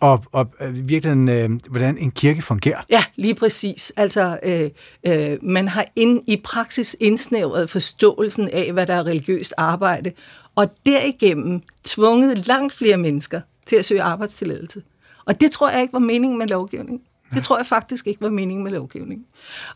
[0.00, 2.80] og, og øh, virkelig, øh, hvordan en kirke fungerer.
[2.90, 3.92] Ja, lige præcis.
[3.96, 4.70] Altså, øh,
[5.06, 10.12] øh, man har ind, i praksis indsnævret forståelsen af, hvad der er religiøst arbejde,
[10.54, 14.82] og derigennem tvunget langt flere mennesker til at søge arbejdstilladelse.
[15.24, 17.00] Og det tror jeg ikke var meningen med lovgivningen.
[17.34, 19.26] Det tror jeg faktisk ikke var meningen med lovgivningen.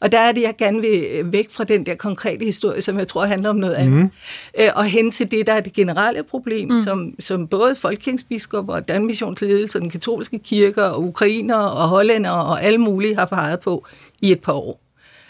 [0.01, 2.99] Og der er det, jeg gerne vil øh, væk fra den der konkrete historie, som
[2.99, 4.11] jeg tror handler om noget andet.
[4.59, 4.69] Mm.
[4.75, 6.81] Og hen til det, der er det generelle problem, mm.
[6.81, 12.79] som, som både folkekingsbiskopper og Danmissionsledelse, den katolske kirke og ukrainer og hollænder og alle
[12.79, 13.87] mulige har peget på
[14.23, 14.81] i et par år.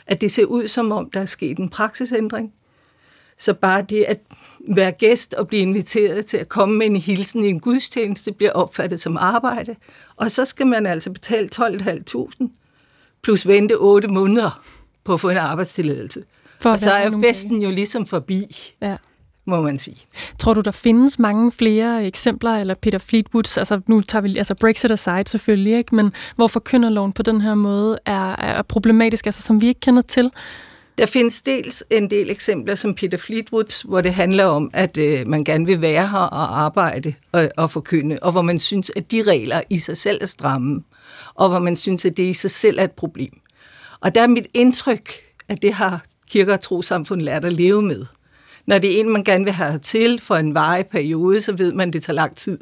[0.07, 2.53] At det ser ud som om, der er sket en praksisændring.
[3.41, 4.21] Så bare det at
[4.69, 8.53] være gæst og blive inviteret til at komme med en hilsen i en gudstjeneste bliver
[8.53, 9.77] opfattet som arbejde.
[10.17, 12.49] Og så skal man altså betale 12.500
[13.23, 14.63] plus vente 8 måneder
[15.05, 16.25] på at få en arbejdstilladelse.
[16.61, 18.75] For og så er festen jo ligesom forbi.
[18.83, 18.97] Ja
[19.51, 19.97] må man sige.
[20.39, 24.55] Tror du, der findes mange flere eksempler, eller Peter Fleetwoods, altså nu tager vi altså
[24.61, 25.95] Brexit aside selvfølgelig, ikke?
[25.95, 30.03] men hvor forkynderloven på den her måde er, er problematisk, altså som vi ikke kender
[30.03, 30.31] til?
[30.99, 35.27] Der findes dels en del eksempler som Peter Fleetwoods, hvor det handler om, at øh,
[35.27, 39.13] man gerne vil være her og arbejde og, og forkynde, og hvor man synes, at
[39.13, 40.83] de regler i sig selv er stramme,
[41.35, 43.41] og hvor man synes, at det i sig selv er et problem.
[44.01, 45.13] Og der er mit indtryk,
[45.49, 48.07] at det har kirker og trosamfund lært at leve med.
[48.67, 51.73] Når det er en, man gerne vil have til for en varig periode, så ved
[51.73, 52.59] man, at det tager lang tid.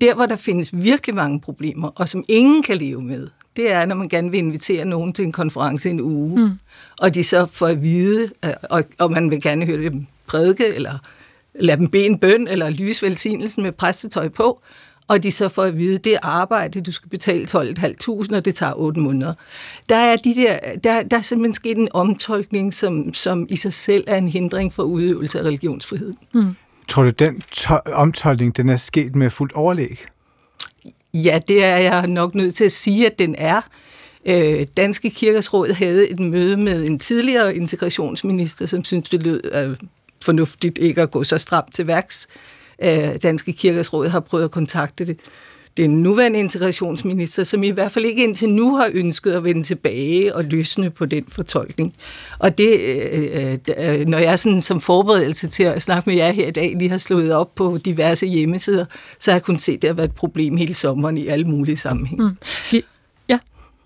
[0.00, 3.86] Der, hvor der findes virkelig mange problemer, og som ingen kan leve med, det er,
[3.86, 6.50] når man gerne vil invitere nogen til en konference en uge, mm.
[6.98, 10.74] og de så får at vide, øh, og, og man vil gerne høre dem prædike,
[10.74, 10.98] eller
[11.54, 14.60] lade dem bede en bøn, eller lyse velsignelsen med præstetøj på,
[15.08, 18.54] og de så får at vide, det er arbejde, du skal betale 12.500, og det
[18.54, 19.34] tager 8 måneder.
[19.88, 23.72] Der er, de der, der, der er simpelthen sket en omtolkning, som, som i sig
[23.72, 26.14] selv er en hindring for udøvelse af religionsfrihed.
[26.34, 26.56] Mm.
[26.88, 27.42] Tror du, den
[27.92, 30.06] omtolkning den er sket med fuldt overlæg?
[31.14, 33.60] Ja, det er jeg nok nødt til at sige, at den er.
[34.26, 39.40] Øh, Danske Kirkers Råd havde et møde med en tidligere integrationsminister, som synes det lød
[39.54, 39.76] øh,
[40.24, 42.28] fornuftigt ikke at gå så stramt til værks.
[42.82, 45.20] Øh, Danske Kirkers Råd har prøvet at kontakte det
[45.76, 50.34] den nuværende integrationsminister, som i hvert fald ikke indtil nu har ønsket at vende tilbage
[50.34, 51.94] og løsne på den fortolkning.
[52.38, 56.46] Og det, øh, øh, når jeg sådan, som forberedelse til at snakke med jer her
[56.46, 58.84] i dag, lige har slået op på diverse hjemmesider,
[59.18, 61.44] så har jeg kun set, at det har været et problem hele sommeren i alle
[61.44, 62.24] mulige sammenhænge.
[62.24, 62.36] Mm.
[63.28, 63.38] Ja.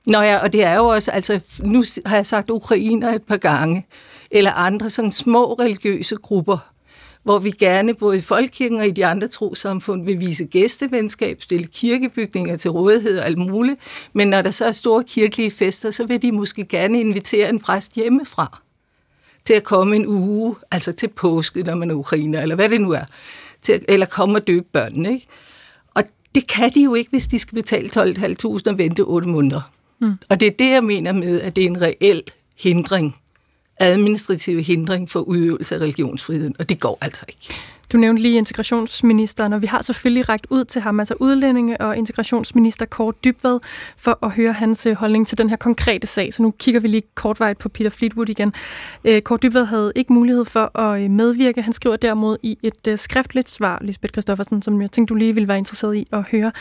[0.07, 3.37] Nå ja, og det er jo også, altså nu har jeg sagt ukrainer et par
[3.37, 3.87] gange,
[4.31, 6.74] eller andre sådan små religiøse grupper,
[7.25, 11.67] hvor vi gerne både i Folkekirken og i de andre trosamfund vil vise gæstevenskab, stille
[11.67, 13.81] kirkebygninger til rådighed og alt muligt.
[14.13, 17.61] Men når der så er store kirkelige fester, så vil de måske gerne invitere en
[17.61, 18.61] præst hjemmefra
[19.45, 22.81] til at komme en uge, altså til påske, når man er ukrainer, eller hvad det
[22.81, 23.05] nu er,
[23.63, 25.13] til, eller komme og døbe børnene.
[25.13, 25.27] Ikke?
[25.95, 26.03] Og
[26.35, 29.71] det kan de jo ikke, hvis de skal betale 12.500 og vente 8 måneder.
[30.01, 30.13] Mm.
[30.29, 32.23] Og det er det, jeg mener med, at det er en reel
[32.59, 33.17] hindring
[33.79, 37.55] administrative hindring for udøvelse af religionsfriheden, og det går altså ikke.
[37.93, 41.97] Du nævnte lige integrationsministeren, og vi har selvfølgelig rækket ud til ham, altså udlændinge og
[41.97, 43.59] integrationsminister Kort Dybvad,
[43.97, 46.35] for at høre hans øh, holdning til den her konkrete sag.
[46.35, 48.53] Så nu kigger vi lige kortvejt på Peter Fleetwood igen.
[49.05, 51.63] Øh, Kort Dybvad havde ikke mulighed for at øh, medvirke.
[51.63, 55.35] Han skriver derimod i et øh, skriftligt svar, Lisbeth Christoffersen, som jeg tænkte, du lige
[55.35, 56.53] ville være interesseret i at høre.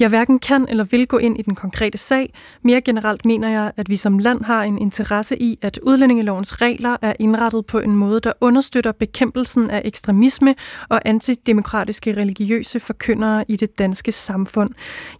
[0.00, 2.34] Jeg hverken kan eller vil gå ind i den konkrete sag.
[2.62, 6.96] Mere generelt mener jeg, at vi som land har en interesse i, at udlændingelovens regler
[7.02, 10.54] er indrettet på en måde, der understøtter bekæmpelsen af ekstremisme
[10.88, 14.70] og antidemokratiske religiøse forkyndere i det danske samfund.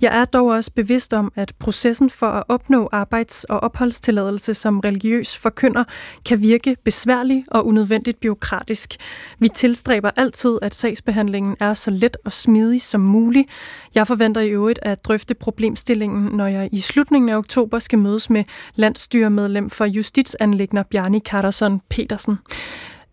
[0.01, 4.81] Jeg er dog også bevidst om, at processen for at opnå arbejds- og opholdstilladelse som
[4.81, 5.85] religiøs forkynder
[6.25, 8.97] kan virke besværlig og unødvendigt byråkratisk.
[9.39, 13.49] Vi tilstræber altid, at sagsbehandlingen er så let og smidig som muligt.
[13.95, 18.31] Jeg forventer i øvrigt at drøfte problemstillingen, når jeg i slutningen af oktober skal mødes
[18.31, 22.39] med landstyremedlem for Justitsanlægner Bjarni Carterson Petersen.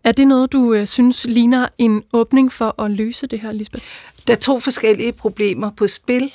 [0.06, 3.84] Er det noget, du øh, synes ligner en åbning for at løse det her, Lisbeth?
[4.28, 6.32] Der er to forskellige problemer på spil.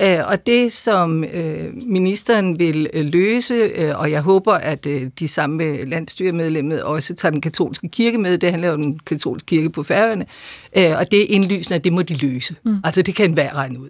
[0.00, 4.84] Øh, og det, som øh, ministeren vil øh, løse, og jeg håber, at
[5.18, 9.70] de samme landstyremedlemmer også tager den katolske kirke med, det handler om den katolske kirke
[9.70, 10.26] på færøerne,
[10.74, 12.54] og det er indlysende, at det må de løse.
[12.64, 12.76] Mm.
[12.84, 13.88] Altså, det kan være regne ud.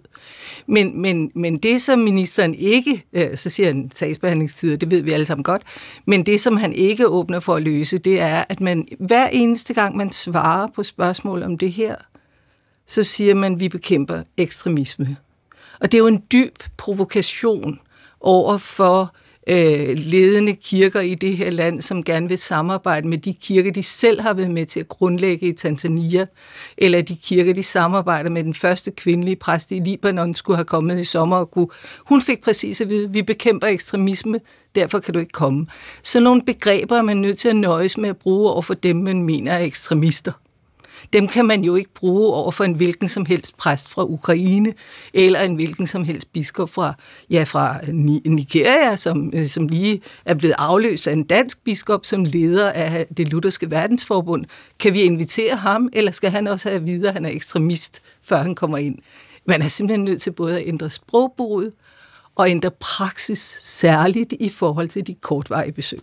[0.67, 3.05] Men, men, men det, som ministeren ikke,
[3.35, 5.61] så siger han sagsbehandlingstider, det ved vi alle sammen godt,
[6.07, 9.73] men det, som han ikke åbner for at løse, det er, at man hver eneste
[9.73, 11.95] gang, man svarer på spørgsmål om det her,
[12.87, 15.17] så siger man, at vi bekæmper ekstremisme.
[15.81, 17.79] Og det er jo en dyb provokation
[18.21, 19.15] over for
[19.49, 23.83] øh, ledende kirker i det her land, som gerne vil samarbejde med de kirker, de
[23.83, 26.25] selv har været med til at grundlægge i Tanzania,
[26.77, 30.99] eller de kirker, de samarbejder med den første kvindelige præst i Libanon, skulle have kommet
[30.99, 31.67] i sommer og kunne.
[31.97, 34.39] Hun fik præcis at vide, vi bekæmper ekstremisme,
[34.75, 35.67] derfor kan du ikke komme.
[36.03, 38.95] Så nogle begreber er man nødt til at nøjes med at bruge over for dem,
[38.95, 40.31] man mener er ekstremister
[41.13, 44.73] dem kan man jo ikke bruge over for en hvilken som helst præst fra Ukraine,
[45.13, 46.93] eller en hvilken som helst biskop fra,
[47.29, 47.77] ja, fra
[48.25, 53.07] Nigeria, som, øh, som lige er blevet afløst af en dansk biskop som leder af
[53.17, 54.45] det lutherske verdensforbund.
[54.79, 58.01] Kan vi invitere ham, eller skal han også have at vide, at han er ekstremist,
[58.23, 58.97] før han kommer ind?
[59.45, 61.71] Man er simpelthen nødt til både at ændre sprogbruget
[62.35, 65.99] og ændre praksis, særligt i forhold til de kortvarige besøg.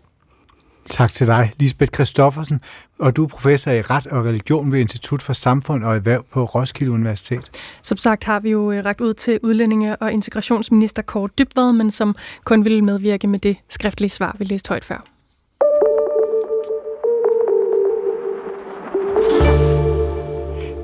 [0.91, 2.61] Tak til dig, Lisbeth Christoffersen,
[2.99, 6.45] og du er professor i ret og religion ved Institut for Samfund og Erhverv på
[6.45, 7.51] Roskilde Universitet.
[7.83, 11.73] Som sagt har vi jo øh, ragt ret ud til udlændinge- og integrationsminister Kåre Dybvad,
[11.73, 15.16] men som kun ville medvirke med det skriftlige svar, vi læste højt før.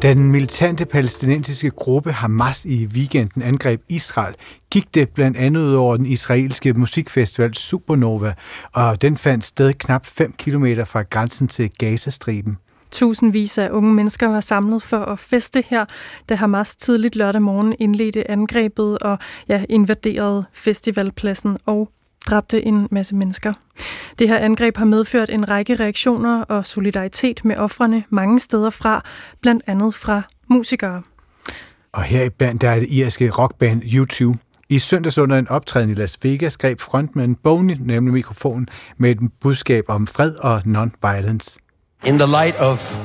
[0.03, 4.35] Da den militante palæstinensiske gruppe Hamas i weekenden angreb Israel,
[4.71, 8.35] gik det blandt andet ud over den israelske musikfestival Supernova,
[8.73, 12.59] og den fandt sted knap 5 km fra grænsen til Gazastriben.
[12.91, 15.85] Tusindvis af unge mennesker var samlet for at feste her,
[16.29, 21.89] da Hamas tidligt lørdag morgen indledte angrebet og ja, invaderede festivalpladsen og
[22.27, 23.53] dræbte en masse mennesker.
[24.19, 29.05] Det her angreb har medført en række reaktioner og solidaritet med offrene mange steder fra,
[29.41, 31.03] blandt andet fra musikere.
[31.93, 34.37] Og her i band, der er det irske rockband U2.
[34.69, 38.69] I søndags under en optræden i Las Vegas greb frontmanden Boney nemlig mikrofonen
[38.99, 41.59] med et budskab om fred og non-violence.
[42.05, 42.99] In the light of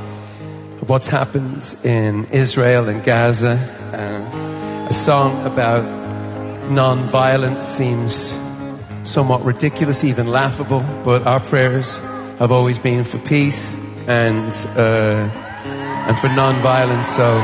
[0.90, 3.60] what's happened in Israel and Gaza,
[3.94, 5.84] uh, a song about
[6.72, 8.47] non-violence seems
[9.08, 11.98] somewhat ridiculous, even laughable, but our prayers
[12.40, 13.78] have always been for peace
[14.08, 15.30] and uh,
[16.08, 17.08] and for non-violence.
[17.08, 17.38] So,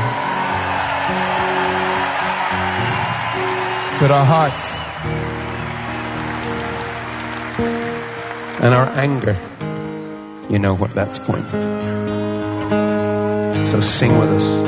[3.98, 4.76] but our hearts
[8.62, 9.36] and our anger,
[10.50, 11.62] you know what that's pointed.
[13.66, 14.58] So sing with us,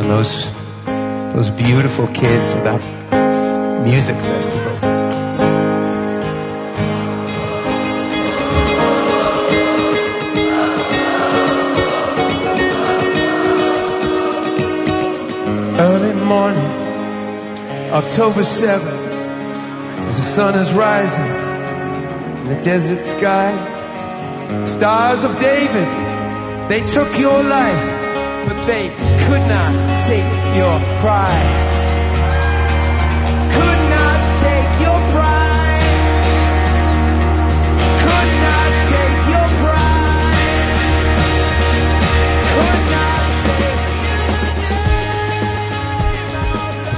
[0.00, 0.48] and those
[1.34, 4.97] those beautiful kids at that music festival.
[15.80, 16.66] Early morning,
[17.92, 18.82] October 7th,
[20.08, 21.22] as the sun is rising
[22.40, 23.54] in the desert sky.
[24.64, 25.88] Stars of David,
[26.68, 27.88] they took your life,
[28.48, 28.88] but they
[29.26, 30.26] could not take
[30.56, 31.77] your pride.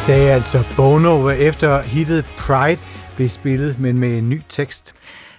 [0.01, 2.80] Sagde altså Bono, efter hittet Pride
[3.16, 4.94] blev spillet, men med en ny tekst.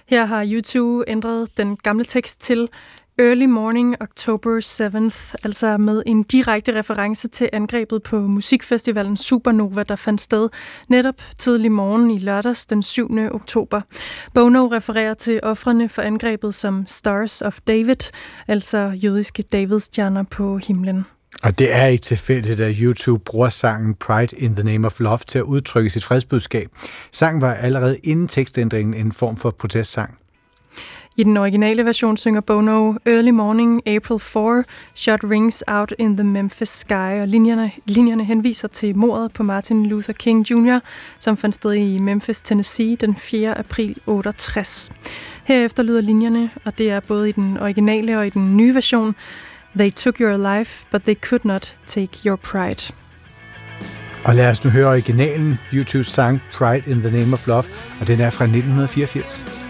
[0.06, 2.68] Her har YouTube ændret den gamle tekst til
[3.18, 9.96] Early Morning October 7th, altså med en direkte reference til angrebet på musikfestivalen Supernova, der
[9.96, 10.48] fandt sted
[10.88, 13.10] netop tidlig morgen i lørdags den 7.
[13.32, 13.80] oktober.
[14.34, 18.12] Bono refererer til offrene for angrebet som Stars of David,
[18.48, 21.04] altså jødiske Davidstjerner på himlen.
[21.42, 25.18] Og det er ikke tilfældigt, at YouTube bruger sangen Pride in the Name of Love
[25.26, 26.68] til at udtrykke sit fredsbudskab.
[27.12, 30.18] Sangen var allerede inden tekstændringen en form for protestsang.
[31.16, 34.64] I den originale version synger Bono Early Morning, April 4,
[34.94, 39.86] Shot Rings Out in the Memphis Sky, og linjerne, linjerne henviser til mordet på Martin
[39.86, 40.78] Luther King Jr.,
[41.18, 43.58] som fandt sted i Memphis, Tennessee den 4.
[43.58, 44.92] april 68.
[45.44, 49.14] Herefter lyder linjerne, og det er både i den originale og i den nye version,
[49.76, 52.94] They took your life, but they could not take your pride.
[54.24, 57.64] Og lad os nu høre originalen, YouTubes sang Pride in the Name of Love,
[58.00, 59.61] og den er fra 1984.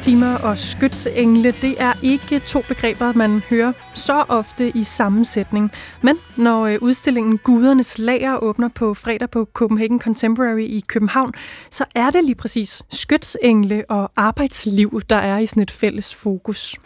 [0.00, 5.72] arbejdstimer og skytsengle, det er ikke to begreber, man hører så ofte i sammensætning.
[6.02, 11.32] Men når øh, udstillingen Gudernes Lager åbner på fredag på Copenhagen Contemporary i København,
[11.70, 16.76] så er det lige præcis skytsengle og arbejdsliv, der er i sådan et fælles fokus.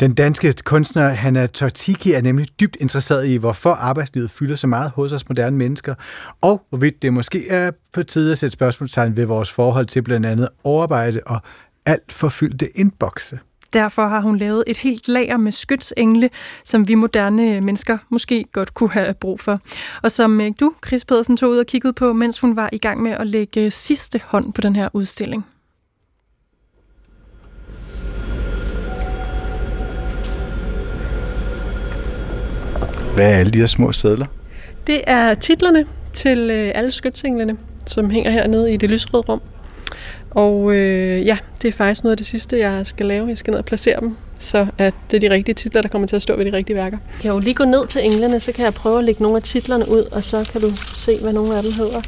[0.00, 4.90] Den danske kunstner Hanna Tortiki er nemlig dybt interesseret i, hvorfor arbejdslivet fylder så meget
[4.90, 5.94] hos os moderne mennesker,
[6.40, 10.26] og hvorvidt det måske er på tide at sætte spørgsmålstegn ved vores forhold til blandt
[10.26, 11.40] andet overarbejde og
[11.86, 13.38] alt forfyldte inboxe.
[13.72, 16.30] Derfor har hun lavet et helt lager med skytsengle,
[16.64, 19.60] som vi moderne mennesker måske godt kunne have brug for.
[20.02, 22.78] Og som øh, du, Chris Pedersen, tog ud og kiggede på, mens hun var i
[22.78, 25.46] gang med at lægge sidste hånd på den her udstilling.
[33.14, 34.26] Hvad er alle de her små sædler?
[34.86, 37.56] Det er titlerne til øh, alle skytsenglene,
[37.86, 39.40] som hænger hernede i det lysrøde rum.
[40.34, 43.28] Og øh, ja, det er faktisk noget af det sidste, jeg skal lave.
[43.28, 46.08] Jeg skal ned og placere dem, så at det er de rigtige titler, der kommer
[46.08, 46.98] til at stå ved de rigtige værker.
[47.12, 49.36] Jeg kan jo lige gå ned til englene, så kan jeg prøve at lægge nogle
[49.36, 52.02] af titlerne ud, og så kan du se, hvad nogle af dem hedder.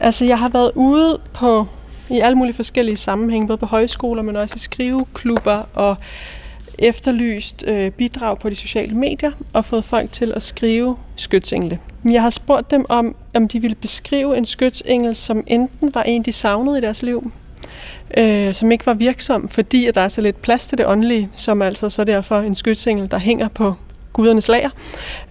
[0.00, 1.66] Altså, jeg har været ude på
[2.10, 5.96] i alle mulige forskellige sammenhænge, både på højskoler, men også i skriveklubber og
[6.78, 11.78] efterlyst øh, bidrag på de sociale medier og fået folk til at skrive skytsengle.
[12.10, 16.22] Jeg har spurgt dem om, om de ville beskrive en skytsengel, som enten var en,
[16.22, 17.32] de savnede i deres liv,
[18.16, 21.28] øh, som ikke var virksom, fordi at der er så lidt plads til det åndelige,
[21.34, 23.74] som altså så derfor en skytsengel, der hænger på
[24.12, 24.70] gudernes lager,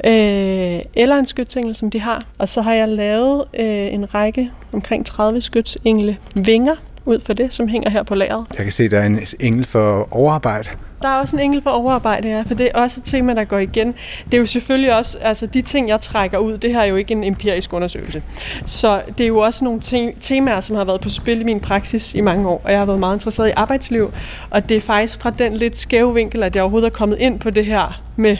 [0.05, 2.21] øh, eller en skytsengel, som de har.
[2.37, 6.75] Og så har jeg lavet øh, en række, omkring 30 skytsengle vinger,
[7.05, 8.45] ud for det, som hænger her på lageret.
[8.57, 10.69] Jeg kan se, der er en engel for overarbejde.
[11.03, 13.43] Der er også en engel for overarbejde, ja, for det er også et tema, der
[13.43, 13.95] går igen.
[14.25, 16.95] Det er jo selvfølgelig også, altså de ting, jeg trækker ud, det her er jo
[16.95, 18.23] ikke en empirisk undersøgelse.
[18.65, 21.59] Så det er jo også nogle te- temaer, som har været på spil i min
[21.59, 24.13] praksis i mange år, og jeg har været meget interesseret i arbejdsliv,
[24.49, 27.39] og det er faktisk fra den lidt skæve vinkel, at jeg overhovedet er kommet ind
[27.39, 28.37] på det her med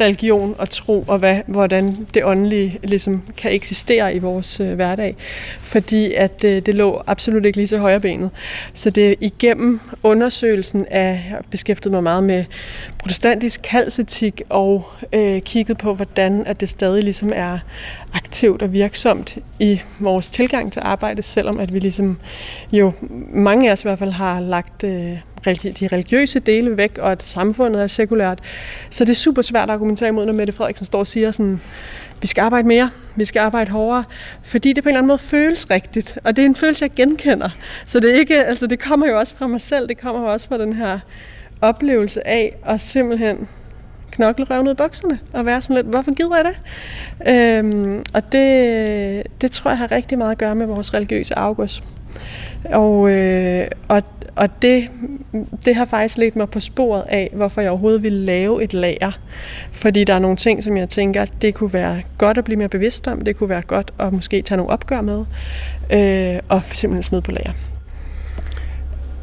[0.00, 5.16] religion og tro, og hvad, hvordan det åndelige ligesom kan eksistere i vores øh, hverdag.
[5.60, 8.30] Fordi at øh, det lå absolut ikke lige så højre benet.
[8.74, 12.44] Så det er igennem undersøgelsen af, jeg har beskæftiget mig meget med
[12.98, 17.58] protestantisk kalsetik og øh, kigget på, hvordan at det stadig ligesom er
[18.14, 22.18] aktivt og virksomt i vores tilgang til arbejde, selvom at vi ligesom
[22.72, 22.92] jo,
[23.32, 25.18] mange af os i hvert fald har lagt øh,
[25.54, 28.40] de religiøse dele væk, og at samfundet er sekulært.
[28.90, 31.60] Så det er super svært at argumentere imod, når Mette Frederiksen står og siger sådan,
[32.20, 34.04] vi skal arbejde mere, vi skal arbejde hårdere,
[34.42, 36.90] fordi det på en eller anden måde føles rigtigt, og det er en følelse, jeg
[36.96, 37.48] genkender.
[37.84, 40.32] Så det, er ikke, altså det kommer jo også fra mig selv, det kommer jo
[40.32, 40.98] også fra den her
[41.60, 43.48] oplevelse af at simpelthen
[44.10, 46.56] knokle røven ud i bukserne og være sådan lidt, hvorfor gider jeg det?
[47.28, 51.82] Øhm, og det, det tror jeg har rigtig meget at gøre med vores religiøse afgås.
[52.64, 54.02] Og, øh, og,
[54.36, 54.88] og det,
[55.64, 59.12] det har faktisk lidt mig på sporet af, hvorfor jeg overhovedet ville lave et lager.
[59.70, 62.68] Fordi der er nogle ting, som jeg tænker, det kunne være godt at blive mere
[62.68, 65.24] bevidst om, det kunne være godt at måske tage nogle opgør med,
[65.92, 67.52] øh, og simpelthen smide på lager.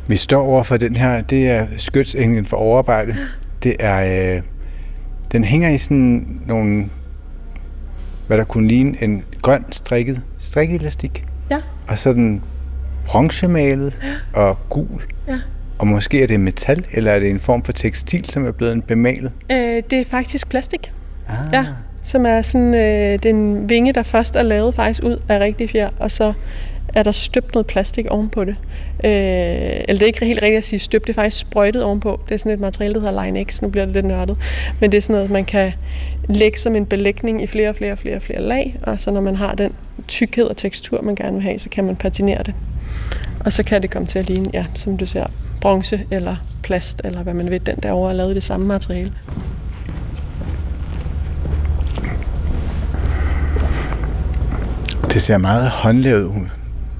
[0.07, 3.15] Vi står over for den her, det er skytsenglen for overarbejde.
[3.63, 4.41] Det er, øh,
[5.31, 6.89] den hænger i sådan nogle,
[8.27, 11.23] hvad der kunne ligne en grøn strikket strikkelastik.
[11.49, 11.59] Ja.
[11.87, 12.43] Og så den
[13.05, 14.39] bronzemalet ja.
[14.39, 15.03] og gul.
[15.27, 15.39] Ja.
[15.77, 18.83] Og måske er det metal, eller er det en form for tekstil, som er blevet
[18.83, 19.31] bemalet?
[19.51, 20.91] Øh, det er faktisk plastik.
[21.29, 21.35] Ah.
[21.53, 21.65] Ja,
[22.03, 25.89] som er sådan øh, den vinge, der først er lavet faktisk ud af rigtig fjer,
[25.99, 26.33] og så
[26.93, 28.55] er der støbt noget plastik ovenpå det.
[29.03, 32.19] Øh, eller det er ikke helt rigtigt at sige støbt, det er faktisk sprøjtet ovenpå.
[32.29, 33.61] Det er sådan et materiale, der hedder Line X.
[33.61, 34.37] Nu bliver det lidt nørdet.
[34.79, 35.71] Men det er sådan noget, man kan
[36.29, 38.79] lægge som en belægning i flere og flere og flere, flere lag.
[38.83, 39.71] Og så når man har den
[40.07, 42.53] tykkhed og tekstur, man gerne vil have, så kan man patinere det.
[43.45, 45.25] Og så kan det komme til at ligne, ja, som du ser,
[45.61, 49.13] bronze eller plast, eller hvad man ved, den derovre er lavet i det samme materiale.
[55.13, 56.47] Det ser meget håndlavet ud.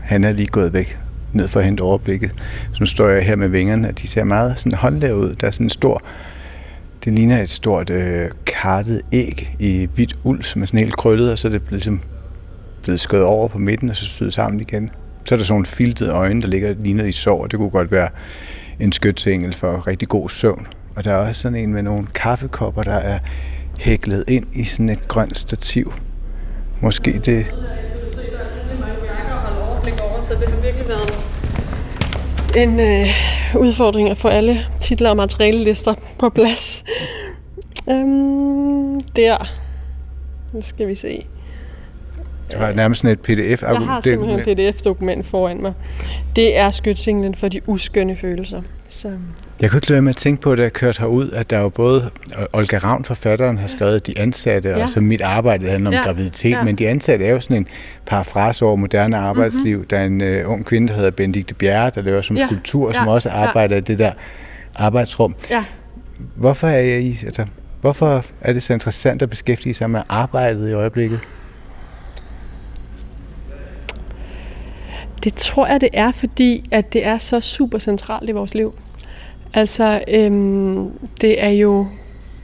[0.01, 0.99] Han er lige gået væk
[1.33, 2.31] ned for at hente overblikket.
[2.73, 5.35] Så nu står jeg her med vingerne, og de ser meget sådan håndlavet ud.
[5.35, 6.03] Der er sådan en stor,
[7.05, 11.31] det ligner et stort øh, kartet æg i hvidt uld, som er sådan helt krøllet,
[11.31, 12.01] og så er det ligesom
[12.83, 14.91] blevet skåret over på midten, og så syet sammen igen.
[15.25, 17.91] Så er der sådan nogle filtede øjne, der ligger ligner i sår, det kunne godt
[17.91, 18.09] være
[18.79, 20.67] en skytsengel for rigtig god søvn.
[20.95, 23.19] Og der er også sådan en med nogle kaffekopper, der er
[23.79, 25.93] hæklet ind i sådan et grønt stativ.
[26.81, 27.45] Måske det...
[30.21, 31.13] Så det har virkelig været
[32.55, 33.07] en øh,
[33.61, 36.83] udfordring at få alle titler og materialelister på plads.
[37.89, 39.51] Øhm, der.
[40.53, 41.25] Nu skal vi se.
[42.51, 45.73] Det var nærmest sådan et pdf Jeg har simpelthen et pdf-dokument foran mig.
[46.35, 48.61] Det er skytsinglen for de uskønne følelser.
[48.89, 49.11] Så
[49.61, 51.69] Jeg kunne ikke lade med at tænke på, da jeg kørte herud, at der jo
[51.69, 52.09] både
[52.53, 54.81] Olga Ravn, forfatteren, har skrevet De Ansatte, ja.
[54.81, 56.01] og så mit arbejde handler om ja.
[56.01, 56.63] graviditet, ja.
[56.63, 57.67] men De Ansatte er jo sådan en
[58.05, 59.77] parafrase over moderne arbejdsliv.
[59.77, 59.87] Mm-hmm.
[59.87, 62.45] Der er en uh, ung kvinde, der hedder Benedikte Bjerre, der laver som ja.
[62.45, 62.93] skulptur, ja.
[62.93, 63.79] som også arbejder ja.
[63.79, 64.11] i det der
[64.75, 65.35] arbejdsrum.
[65.49, 65.63] Ja.
[66.35, 67.45] Hvorfor er jeg i, altså,
[67.81, 71.19] hvorfor er det så interessant at beskæftige sig med arbejdet i øjeblikket?
[75.23, 78.73] Det tror jeg, det er, fordi at det er så super centralt i vores liv.
[79.53, 81.87] Altså, øhm, det er jo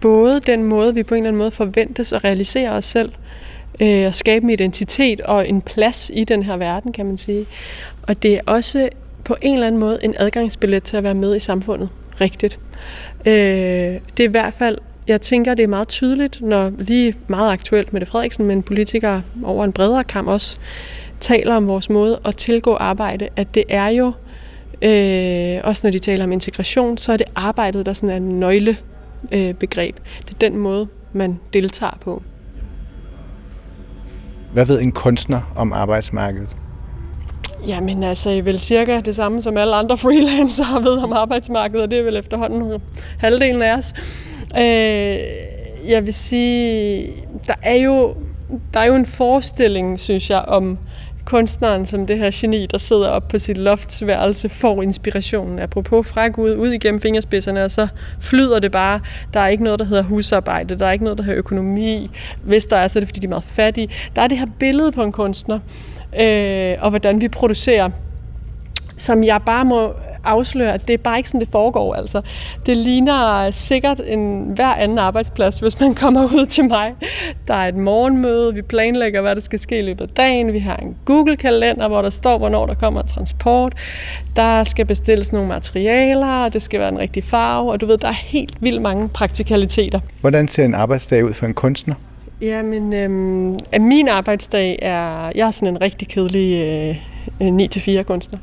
[0.02, 3.12] både den måde, vi på en eller anden måde forventes at realisere os selv,
[3.80, 7.46] øh, og skabe en identitet og en plads i den her verden, kan man sige.
[8.02, 8.90] Og det er også
[9.26, 11.90] på en eller anden måde en adgangsbillet til at være med i samfundet
[12.22, 12.60] rigtigt.
[13.26, 13.34] Øh,
[14.18, 14.78] det er i hvert fald,
[15.08, 19.22] jeg tænker, det er meget tydeligt, når lige meget aktuelt med det Frederiksen, men politikere
[19.44, 20.60] over en bredere kamp også,
[21.20, 24.14] taler om vores måde at tilgå arbejde, at det er jo,
[24.82, 28.40] øh, også når de taler om integration, så er det arbejdet, der sådan er en
[28.40, 29.96] nøglebegreb.
[29.96, 32.24] Øh, det er den måde, man deltager på.
[34.54, 36.56] Hvad ved en kunstner om arbejdsmarkedet?
[37.68, 41.92] Jamen altså, jeg vil cirka det samme som alle andre freelancere ved om arbejdsmarkedet, og
[41.92, 42.82] det er vel efterhånden
[43.18, 43.94] halvdelen af os.
[44.58, 45.20] Øh,
[45.90, 47.10] jeg vil sige,
[47.48, 48.16] der er jo,
[48.74, 50.78] der er jo en forestilling, synes jeg, om
[51.30, 55.60] kunstneren som det her geni, der sidder op på sit loftsværelse, får inspirationen.
[55.60, 57.88] Apropos fra Gud ud igennem fingerspidserne, og så
[58.20, 59.00] flyder det bare.
[59.34, 62.12] Der er ikke noget, der hedder husarbejde, der er ikke noget, der hedder økonomi.
[62.44, 63.90] Hvis der er, så er det, fordi de er meget fattige.
[64.16, 65.60] Der er det her billede på en kunstner,
[66.20, 67.90] øh, og hvordan vi producerer
[69.00, 71.94] som jeg bare må afsløre, at det er bare ikke sådan, det foregår.
[71.94, 72.22] Altså.
[72.66, 76.94] Det ligner sikkert en hver anden arbejdsplads, hvis man kommer ud til mig.
[77.48, 80.54] Der er et morgenmøde, vi planlægger, hvad der skal ske i løbet af dagen.
[80.54, 83.74] Vi har en Google-kalender, hvor der står, hvornår der kommer transport.
[84.36, 87.98] Der skal bestilles nogle materialer, og det skal være en rigtig farve, og du ved,
[87.98, 90.00] der er helt vildt mange praktikaliteter.
[90.22, 91.96] Hvordan ser en arbejdsdag ud for en kunstner?
[92.42, 96.96] Jamen, øhm, min arbejdsdag er, jeg er sådan en rigtig kedelig øh,
[97.42, 98.40] 9-4 kunstner.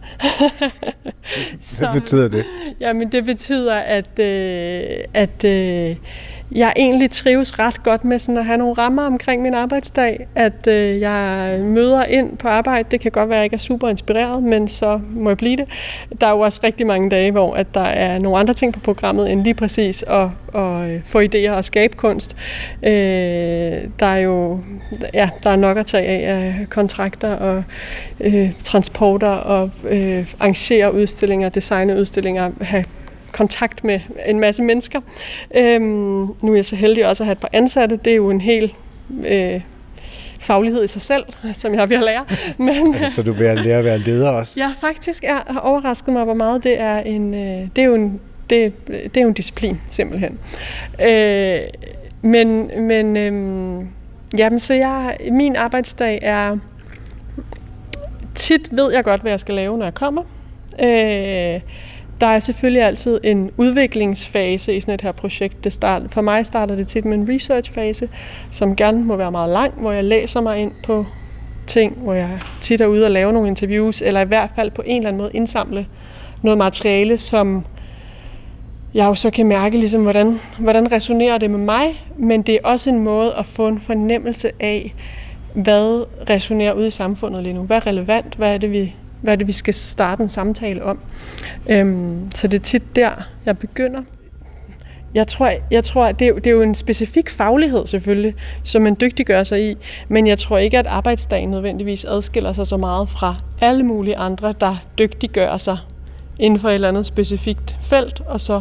[1.79, 2.45] Hvad betyder det?
[2.81, 5.97] Jamen det betyder, at, øh, at øh,
[6.53, 10.27] jeg egentlig trives ret godt med sådan at have nogle rammer omkring min arbejdsdag.
[10.35, 12.89] At øh, jeg møder ind på arbejde.
[12.91, 15.57] Det kan godt være, at jeg ikke er super inspireret, men så må jeg blive
[15.57, 15.69] det.
[16.21, 18.81] Der er jo også rigtig mange dage, hvor at der er nogle andre ting på
[18.81, 22.37] programmet end lige præcis at, at øh, få idéer og skabe kunst.
[22.83, 22.93] Øh,
[24.01, 24.61] der er jo
[25.15, 27.65] ja, der er nok at tage af af kontrakter og
[28.21, 32.85] øh, transporter og øh, arrangere udstillinger, designe udstillinger, have
[33.37, 35.01] kontakt med en masse mennesker.
[35.55, 35.83] Øhm,
[36.43, 37.97] nu er jeg så heldig også at have et par ansatte.
[38.05, 38.75] Det er jo en hel
[39.27, 39.61] øh,
[40.41, 42.25] faglighed i sig selv, som jeg er ved at lære.
[42.59, 44.61] Men, altså, så du vil lære at være leder også?
[44.61, 47.95] Ja, faktisk er, har overrasket mig, hvor meget det er en, øh, det er jo
[47.95, 48.21] en,
[48.51, 50.39] det, det er jo en disciplin, simpelthen.
[51.03, 51.61] Øh,
[52.23, 53.85] men men øh,
[54.39, 56.57] jamen, så jeg, min arbejdsdag er...
[58.35, 60.23] Tit ved jeg godt, hvad jeg skal lave, når jeg kommer.
[60.83, 61.61] Øh,
[62.21, 65.65] der er selvfølgelig altid en udviklingsfase i sådan et her projekt.
[65.65, 68.09] Det start, for mig starter det tit med en researchfase,
[68.51, 71.07] som gerne må være meget lang, hvor jeg læser mig ind på
[71.67, 74.83] ting, hvor jeg tit er ude og lave nogle interviews, eller i hvert fald på
[74.87, 75.87] en eller anden måde indsamle
[76.43, 77.65] noget materiale, som
[78.95, 82.59] jeg jo så kan mærke, ligesom, hvordan, hvordan resonerer det med mig, men det er
[82.65, 84.95] også en måde at få en fornemmelse af,
[85.55, 87.63] hvad resonerer ud i samfundet lige nu.
[87.63, 88.35] Hvad er relevant?
[88.35, 88.95] Hvad er det, vi
[89.27, 90.99] hvad er det, vi skal starte en samtale om.
[91.69, 93.11] Øhm, så det er tit der,
[93.47, 94.03] jeg begynder.
[95.15, 98.97] Jeg tror, jeg tror det, er, det er jo en specifik faglighed selvfølgelig, som man
[99.01, 99.77] dygtiggør sig i,
[100.09, 104.55] men jeg tror ikke, at arbejdsdagen nødvendigvis adskiller sig så meget fra alle mulige andre,
[104.61, 105.79] der dygtiggør sig
[106.39, 108.61] inden for et eller andet specifikt felt, og så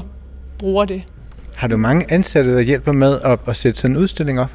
[0.58, 1.02] bruger det.
[1.56, 4.52] Har du mange ansatte, der hjælper med at, at sætte sådan en udstilling op?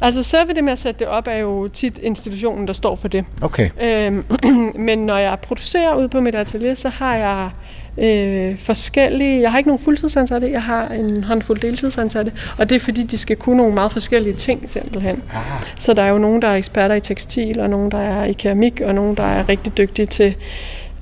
[0.00, 3.08] Altså selve det med at sætte det op, er jo tit institutionen, der står for
[3.08, 3.24] det.
[3.42, 3.70] Okay.
[3.80, 4.24] Øhm,
[4.88, 7.50] men når jeg producerer ud på mit atelier, så har jeg
[7.98, 9.40] øh, forskellige...
[9.40, 13.18] Jeg har ikke nogen fuldtidsansatte, jeg har en håndfuld deltidsansatte, og det er fordi, de
[13.18, 15.22] skal kunne nogle meget forskellige ting simpelthen.
[15.34, 15.42] Ah.
[15.78, 18.32] Så der er jo nogen, der er eksperter i tekstil, og nogen, der er i
[18.32, 20.34] keramik, og nogen, der er rigtig dygtige til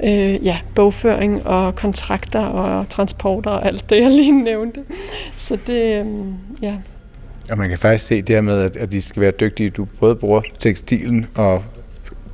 [0.05, 4.81] øh, ja, bogføring og kontrakter og transporter og alt det, jeg lige nævnte.
[5.37, 6.07] Så det, øh,
[6.63, 6.75] ja,
[7.51, 9.71] og man kan faktisk se det med, at, de skal være dygtige.
[9.71, 11.65] Du både bruger tekstilen, og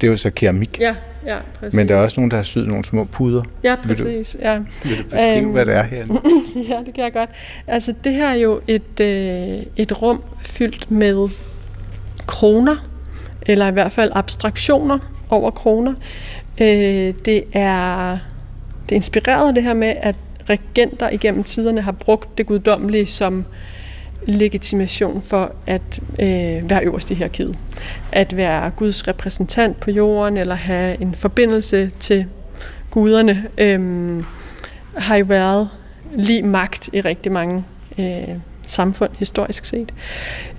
[0.01, 0.81] det er jo så keramik.
[0.81, 0.95] Ja,
[1.27, 1.77] ja, præcis.
[1.77, 3.43] Men der er også nogen, der har syet nogle små puder.
[3.65, 4.05] Ja, præcis.
[4.05, 4.59] Vil du, ja.
[4.85, 6.07] vil du beskrive, um, hvad det er her?
[6.71, 7.31] ja, det kan jeg godt.
[7.67, 11.29] Altså, det her er jo et, øh, et rum fyldt med
[12.27, 12.77] kroner,
[13.47, 14.99] eller i hvert fald abstraktioner
[15.31, 15.95] over kroner.
[16.61, 18.19] Øh, det er
[18.91, 20.17] det er inspireret af det her med, at
[20.51, 23.45] regenter igennem tiderne har brugt det guddommelige som
[24.27, 27.59] legitimation for at øh, være øverst i hierarkiet.
[28.13, 32.27] At være Guds repræsentant på jorden, eller have en forbindelse til
[32.91, 34.23] guderne, øh,
[34.97, 35.69] har jo været
[36.15, 37.65] lige magt i rigtig mange
[37.99, 38.29] øh,
[38.67, 39.95] samfund, historisk set.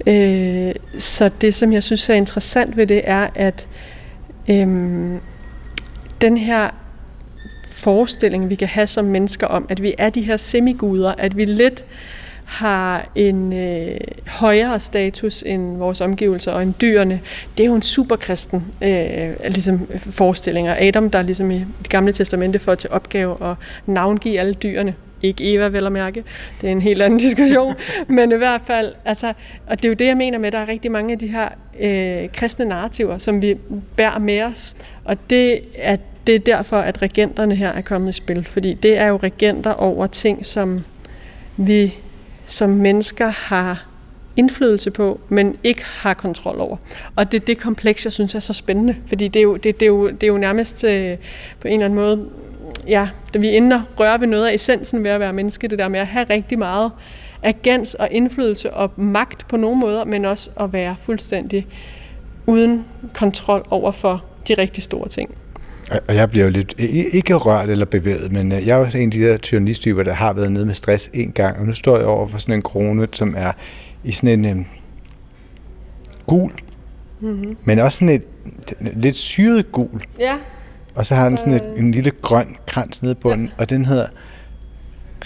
[0.08, 3.68] Øh, så det, som jeg synes er interessant ved det, er, at
[4.50, 4.68] øh,
[6.22, 6.70] den her
[7.68, 11.46] forestilling, vi kan have som mennesker om, at vi er de her semiguder, at vi
[11.46, 11.86] lidt
[12.52, 13.98] har en øh,
[14.28, 17.22] højere status end vores omgivelser og end dyrene,
[17.58, 20.70] det er jo en superkristen øh, ligesom forestilling.
[20.70, 24.96] Og Adam, der ligesom i det gamle testamente får til opgave at navngive alle dyrene,
[25.22, 26.24] ikke Eva vel at mærke,
[26.62, 27.76] det er en helt anden diskussion,
[28.08, 29.34] men i hvert fald, altså,
[29.68, 31.28] og det er jo det, jeg mener med, at der er rigtig mange af de
[31.28, 31.50] her
[31.80, 33.58] øh, kristne narrativer, som vi
[33.96, 34.76] bærer med os,
[35.06, 35.98] og det er,
[36.28, 39.72] det er derfor, at regenterne her er kommet i spil, fordi det er jo regenter
[39.72, 40.84] over ting, som
[41.58, 41.94] vi
[42.52, 43.86] som mennesker har
[44.38, 46.78] indflydelse på, men ikke har kontrol over.
[47.16, 49.80] Og det er det kompleks, jeg synes er så spændende, fordi det er jo, det,
[49.80, 51.18] det er jo, det er jo nærmest øh,
[51.60, 52.30] på en eller anden måde,
[52.88, 55.80] ja, da vi ender og rører ved noget af essensen ved at være menneske, det
[55.80, 56.92] der med at have rigtig meget
[57.44, 61.68] agens og indflydelse og magt på nogle måder, men også at være fuldstændig
[62.48, 65.36] uden kontrol over for de rigtig store ting.
[66.08, 66.76] Og jeg bliver jo lidt,
[67.14, 70.14] ikke rørt eller bevæget, men øh, jeg er jo en af de der tyrannistyper, der
[70.14, 72.62] har været nede med stress en gang, og nu står jeg over for sådan en
[72.62, 73.52] krone, som er
[74.04, 74.66] i sådan en um,
[76.26, 76.52] gul,
[77.20, 77.58] mm-hmm.
[77.64, 78.24] men også sådan et
[78.80, 80.02] lidt syret gul.
[80.20, 80.38] Ja.
[80.96, 81.80] Og så har den sådan et, øh.
[81.80, 83.36] en lille grøn krans nede på ja.
[83.36, 84.08] den, og den hedder...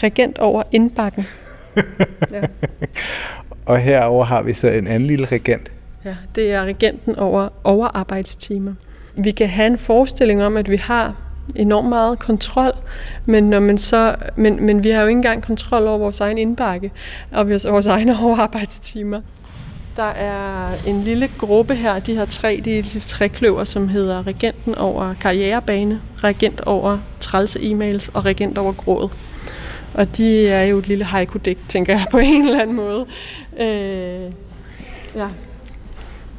[0.03, 1.25] Regent over indbakken.
[2.31, 2.41] ja.
[3.65, 5.71] Og herover har vi så en anden lille regent.
[6.05, 8.73] Ja, det er regenten over overarbejdstimer
[9.17, 11.15] vi kan have en forestilling om, at vi har
[11.55, 12.71] enormt meget kontrol,
[13.25, 16.37] men, når man så, men, men vi har jo ikke engang kontrol over vores egen
[16.37, 16.91] indbakke
[17.31, 19.21] og vores egne overarbejdstimer.
[19.95, 24.27] Der er en lille gruppe her, de her tre, de, de tre kløver, som hedder
[24.27, 29.09] Regenten over karrierebane, Regent over trælse e-mails og Regent over gråd.
[29.93, 33.05] Og de er jo et lille haiku tænker jeg på en eller anden måde.
[33.59, 34.31] Øh,
[35.15, 35.27] ja.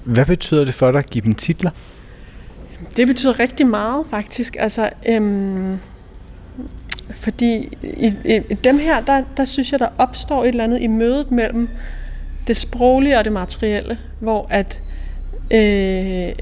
[0.05, 1.71] Hvad betyder det for dig at give dem titler?
[2.97, 4.57] Det betyder rigtig meget, faktisk.
[4.59, 5.79] Altså, øhm,
[7.15, 10.87] fordi i, i dem her, der, der synes jeg, der opstår et eller andet i
[10.87, 11.69] mødet mellem
[12.47, 14.81] det sproglige og det materielle, hvor at
[15.51, 16.33] øh,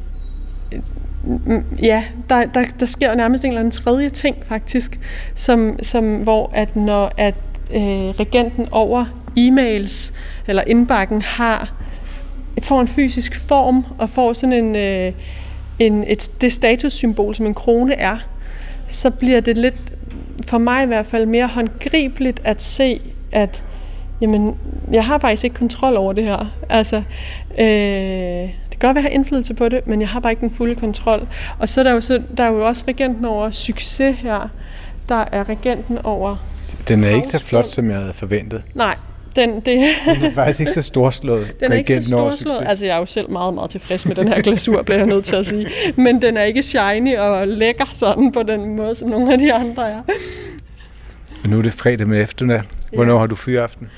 [1.83, 5.01] ja, der, der, der sker nærmest en eller anden tredje ting faktisk,
[5.35, 7.35] som, som hvor at når at
[7.71, 9.05] øh, regenten over
[9.39, 10.13] e-mails
[10.47, 11.75] eller indbakken har
[12.63, 15.13] får en fysisk form og får sådan en øh,
[15.79, 18.19] en, et, det statussymbol, som en krone er,
[18.89, 19.75] så bliver det lidt,
[20.47, 23.01] for mig i hvert fald, mere håndgribeligt at se,
[23.33, 23.65] at
[24.21, 24.57] jamen,
[24.93, 26.47] jeg har faktisk ikke kontrol over det her.
[26.69, 26.97] Altså,
[27.59, 27.65] øh,
[28.71, 30.41] det kan godt være, at jeg har indflydelse på det, men jeg har bare ikke
[30.41, 31.29] den fulde kontrol.
[31.59, 34.49] Og så er der jo, så, der er jo også regenten over succes her.
[35.09, 36.37] Der er regenten over...
[36.89, 38.63] Den er ikke så flot, som jeg havde forventet.
[38.75, 38.97] Nej,
[39.37, 39.65] den, det...
[39.65, 41.53] den er faktisk ikke så storslået.
[41.61, 42.63] Den er ikke så storslået.
[42.67, 45.25] Altså, jeg er jo selv meget, meget tilfreds med den her glasur, bliver jeg nødt
[45.25, 45.69] til at sige.
[45.97, 49.53] Men den er ikke shiny og lækker sådan på den måde, som nogle af de
[49.53, 50.03] andre er.
[51.43, 52.63] Og nu er det fredag med eftermiddag.
[52.93, 53.19] Hvornår ja.
[53.21, 53.91] har du fyraften?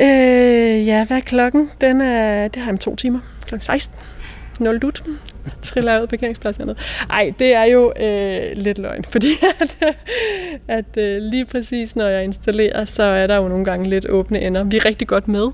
[0.00, 1.70] Øh, ja, hvad er klokken?
[1.80, 3.20] Den er, det har jeg om to timer.
[3.46, 3.96] Klokken 16.
[4.60, 5.02] 0 dut
[5.62, 6.70] triller ud på parkeringspladsen.
[7.10, 9.28] Ej, det er jo øh, lidt løgn, fordi
[9.60, 9.78] at,
[10.78, 14.40] at øh, lige præcis når jeg installerer, så er der jo nogle gange lidt åbne
[14.40, 14.64] ender.
[14.64, 15.46] Vi er rigtig godt med,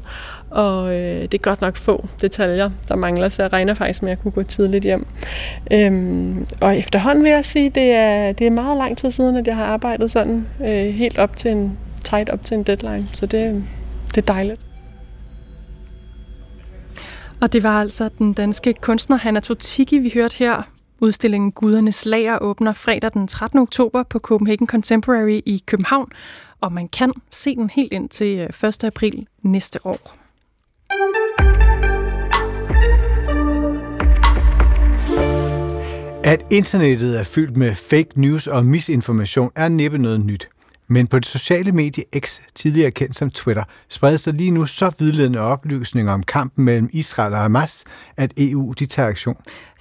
[0.50, 4.12] og øh, det er godt nok få detaljer, der mangler, så jeg regner faktisk med,
[4.12, 5.06] at jeg kunne gå tidligt hjem.
[5.72, 9.46] Øhm, og efterhånden vil jeg sige, det er, det er meget lang tid siden, at
[9.46, 13.26] jeg har arbejdet sådan øh, helt op til en, tight op til en deadline, så
[13.26, 13.64] det,
[14.14, 14.65] det er dejligt.
[17.40, 20.62] Og det var altså den danske kunstner Hanna Totiki, vi hørte her.
[21.00, 23.58] Udstillingen Gudernes Lager åbner fredag den 13.
[23.58, 26.08] oktober på Copenhagen Contemporary i København,
[26.60, 28.84] og man kan se den helt ind til øh, 1.
[28.84, 30.16] April næste år.
[36.24, 40.48] At internettet er fyldt med fake news og misinformation er næppe noget nyt.
[40.88, 44.92] Men på det sociale medie X, tidligere kendt som Twitter, spredes der lige nu så
[44.98, 47.84] vidledende oplysninger om kampen mellem Israel og Hamas,
[48.16, 49.36] at EU de tager aktion.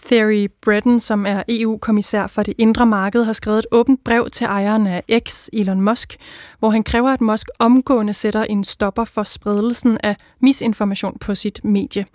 [0.05, 4.45] Thierry Breton, som er EU-kommissær for det indre marked, har skrevet et åbent brev til
[4.45, 6.17] ejeren af X, Elon Musk,
[6.59, 11.59] hvor han kræver, at Musk omgående sætter en stopper for spredelsen af misinformation på sit
[11.63, 12.05] medie.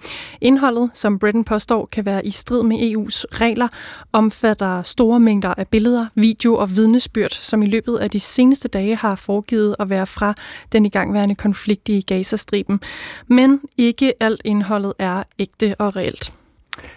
[0.41, 3.69] Indholdet, som Breton påstår kan være i strid med EU's regler,
[4.13, 8.97] omfatter store mængder af billeder, video og vidnesbyrd, som i løbet af de seneste dage
[8.97, 10.35] har foregivet at være fra
[10.73, 12.81] den igangværende konflikt i Gazastriben.
[13.27, 16.40] Men ikke alt indholdet er ægte og reelt.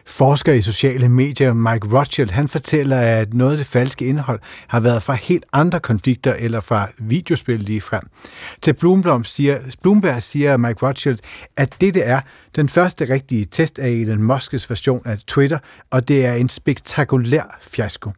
[0.06, 4.80] Forsker i sociale medier Mike Rothschild, han fortæller, at noget af det falske indhold har
[4.80, 8.04] været fra helt andre konflikter eller fra videospil lige frem.
[8.62, 11.20] Til Bloomberg siger, Bloomberg siger Mike Rothschild,
[11.58, 12.22] at dette er
[12.56, 15.58] den første rigtige test af Elon Musk's version af Twitter,
[15.92, 18.12] og det er en spektakulær fiasko.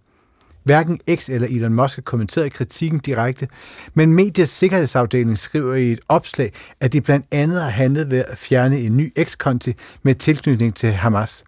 [0.65, 3.47] Hverken X eller Elon Musk har kommenteret kritikken direkte,
[3.93, 8.37] men mediets sikkerhedsafdeling skriver i et opslag, at de blandt andet har handlet ved at
[8.37, 11.43] fjerne en ny X-konti med tilknytning til Hamas.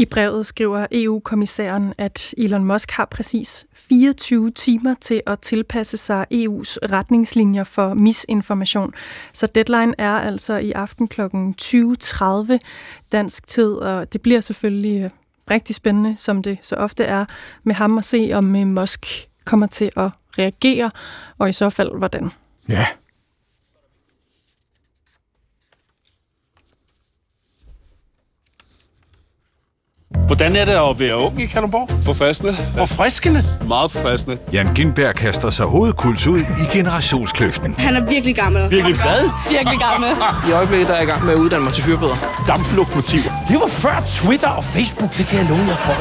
[0.00, 6.26] I brevet skriver EU-kommissæren, at Elon Musk har præcis 24 timer til at tilpasse sig
[6.34, 8.94] EU's retningslinjer for misinformation.
[9.32, 11.20] Så deadline er altså i aften kl.
[11.20, 12.58] 20.30
[13.12, 15.10] dansk tid, og det bliver selvfølgelig øh,
[15.50, 17.24] rigtig spændende, som det så ofte er
[17.64, 19.06] med ham at se, om øh, Musk
[19.44, 20.90] kommer til at reagere,
[21.38, 22.30] og i så fald hvordan.
[22.68, 22.86] Ja.
[30.18, 31.88] Hvordan er det at være ung i Kalundborg?
[32.04, 32.56] Forfriskende.
[32.76, 33.44] Forfriskende?
[33.68, 34.36] Meget forfriskende.
[34.52, 37.74] Jan Gindberg kaster sig hovedkuls ud i generationskløften.
[37.78, 38.70] Han er virkelig gammel.
[38.70, 39.30] Virkelig hvad?
[39.50, 40.10] Virkelig gammel.
[40.48, 42.16] I øjeblikket der er jeg i gang med at uddanne mig til fyrbøder.
[42.46, 43.20] Damplokomotiv.
[43.48, 45.92] Det var før Twitter og Facebook, det kan jeg love jer for?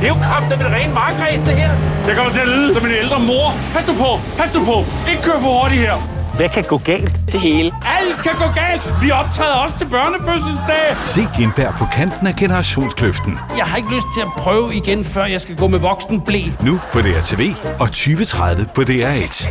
[0.00, 1.70] Det er jo kraftigt med det rene markræs, det her.
[2.08, 3.46] Jeg kommer til at lyde som en ældre mor.
[3.74, 4.76] Pas nu på, pas nu på.
[5.10, 6.13] Ikke kør for hurtigt her.
[6.36, 7.20] Hvad kan gå galt?
[7.26, 7.72] Det hele.
[7.98, 9.02] Alt kan gå galt.
[9.02, 10.96] Vi optræder også til børnefødselsdag.
[11.04, 13.38] Se Gindberg på kanten af generationskløften.
[13.56, 16.40] Jeg har ikke lyst til at prøve igen, før jeg skal gå med voksen blæ.
[16.64, 17.40] Nu på DRTV
[17.80, 19.48] og 2030 på DR1.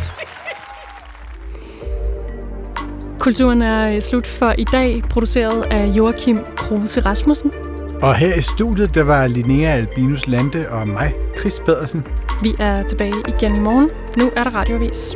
[3.20, 7.52] Kulturen er slut for i dag, produceret af Joachim Kruse Rasmussen.
[8.02, 12.04] Og her i studiet, der var Linnea Albinus Lande og mig, Chris Pedersen.
[12.42, 13.90] Vi er tilbage igen i morgen.
[14.18, 15.16] Nu er der radiovis.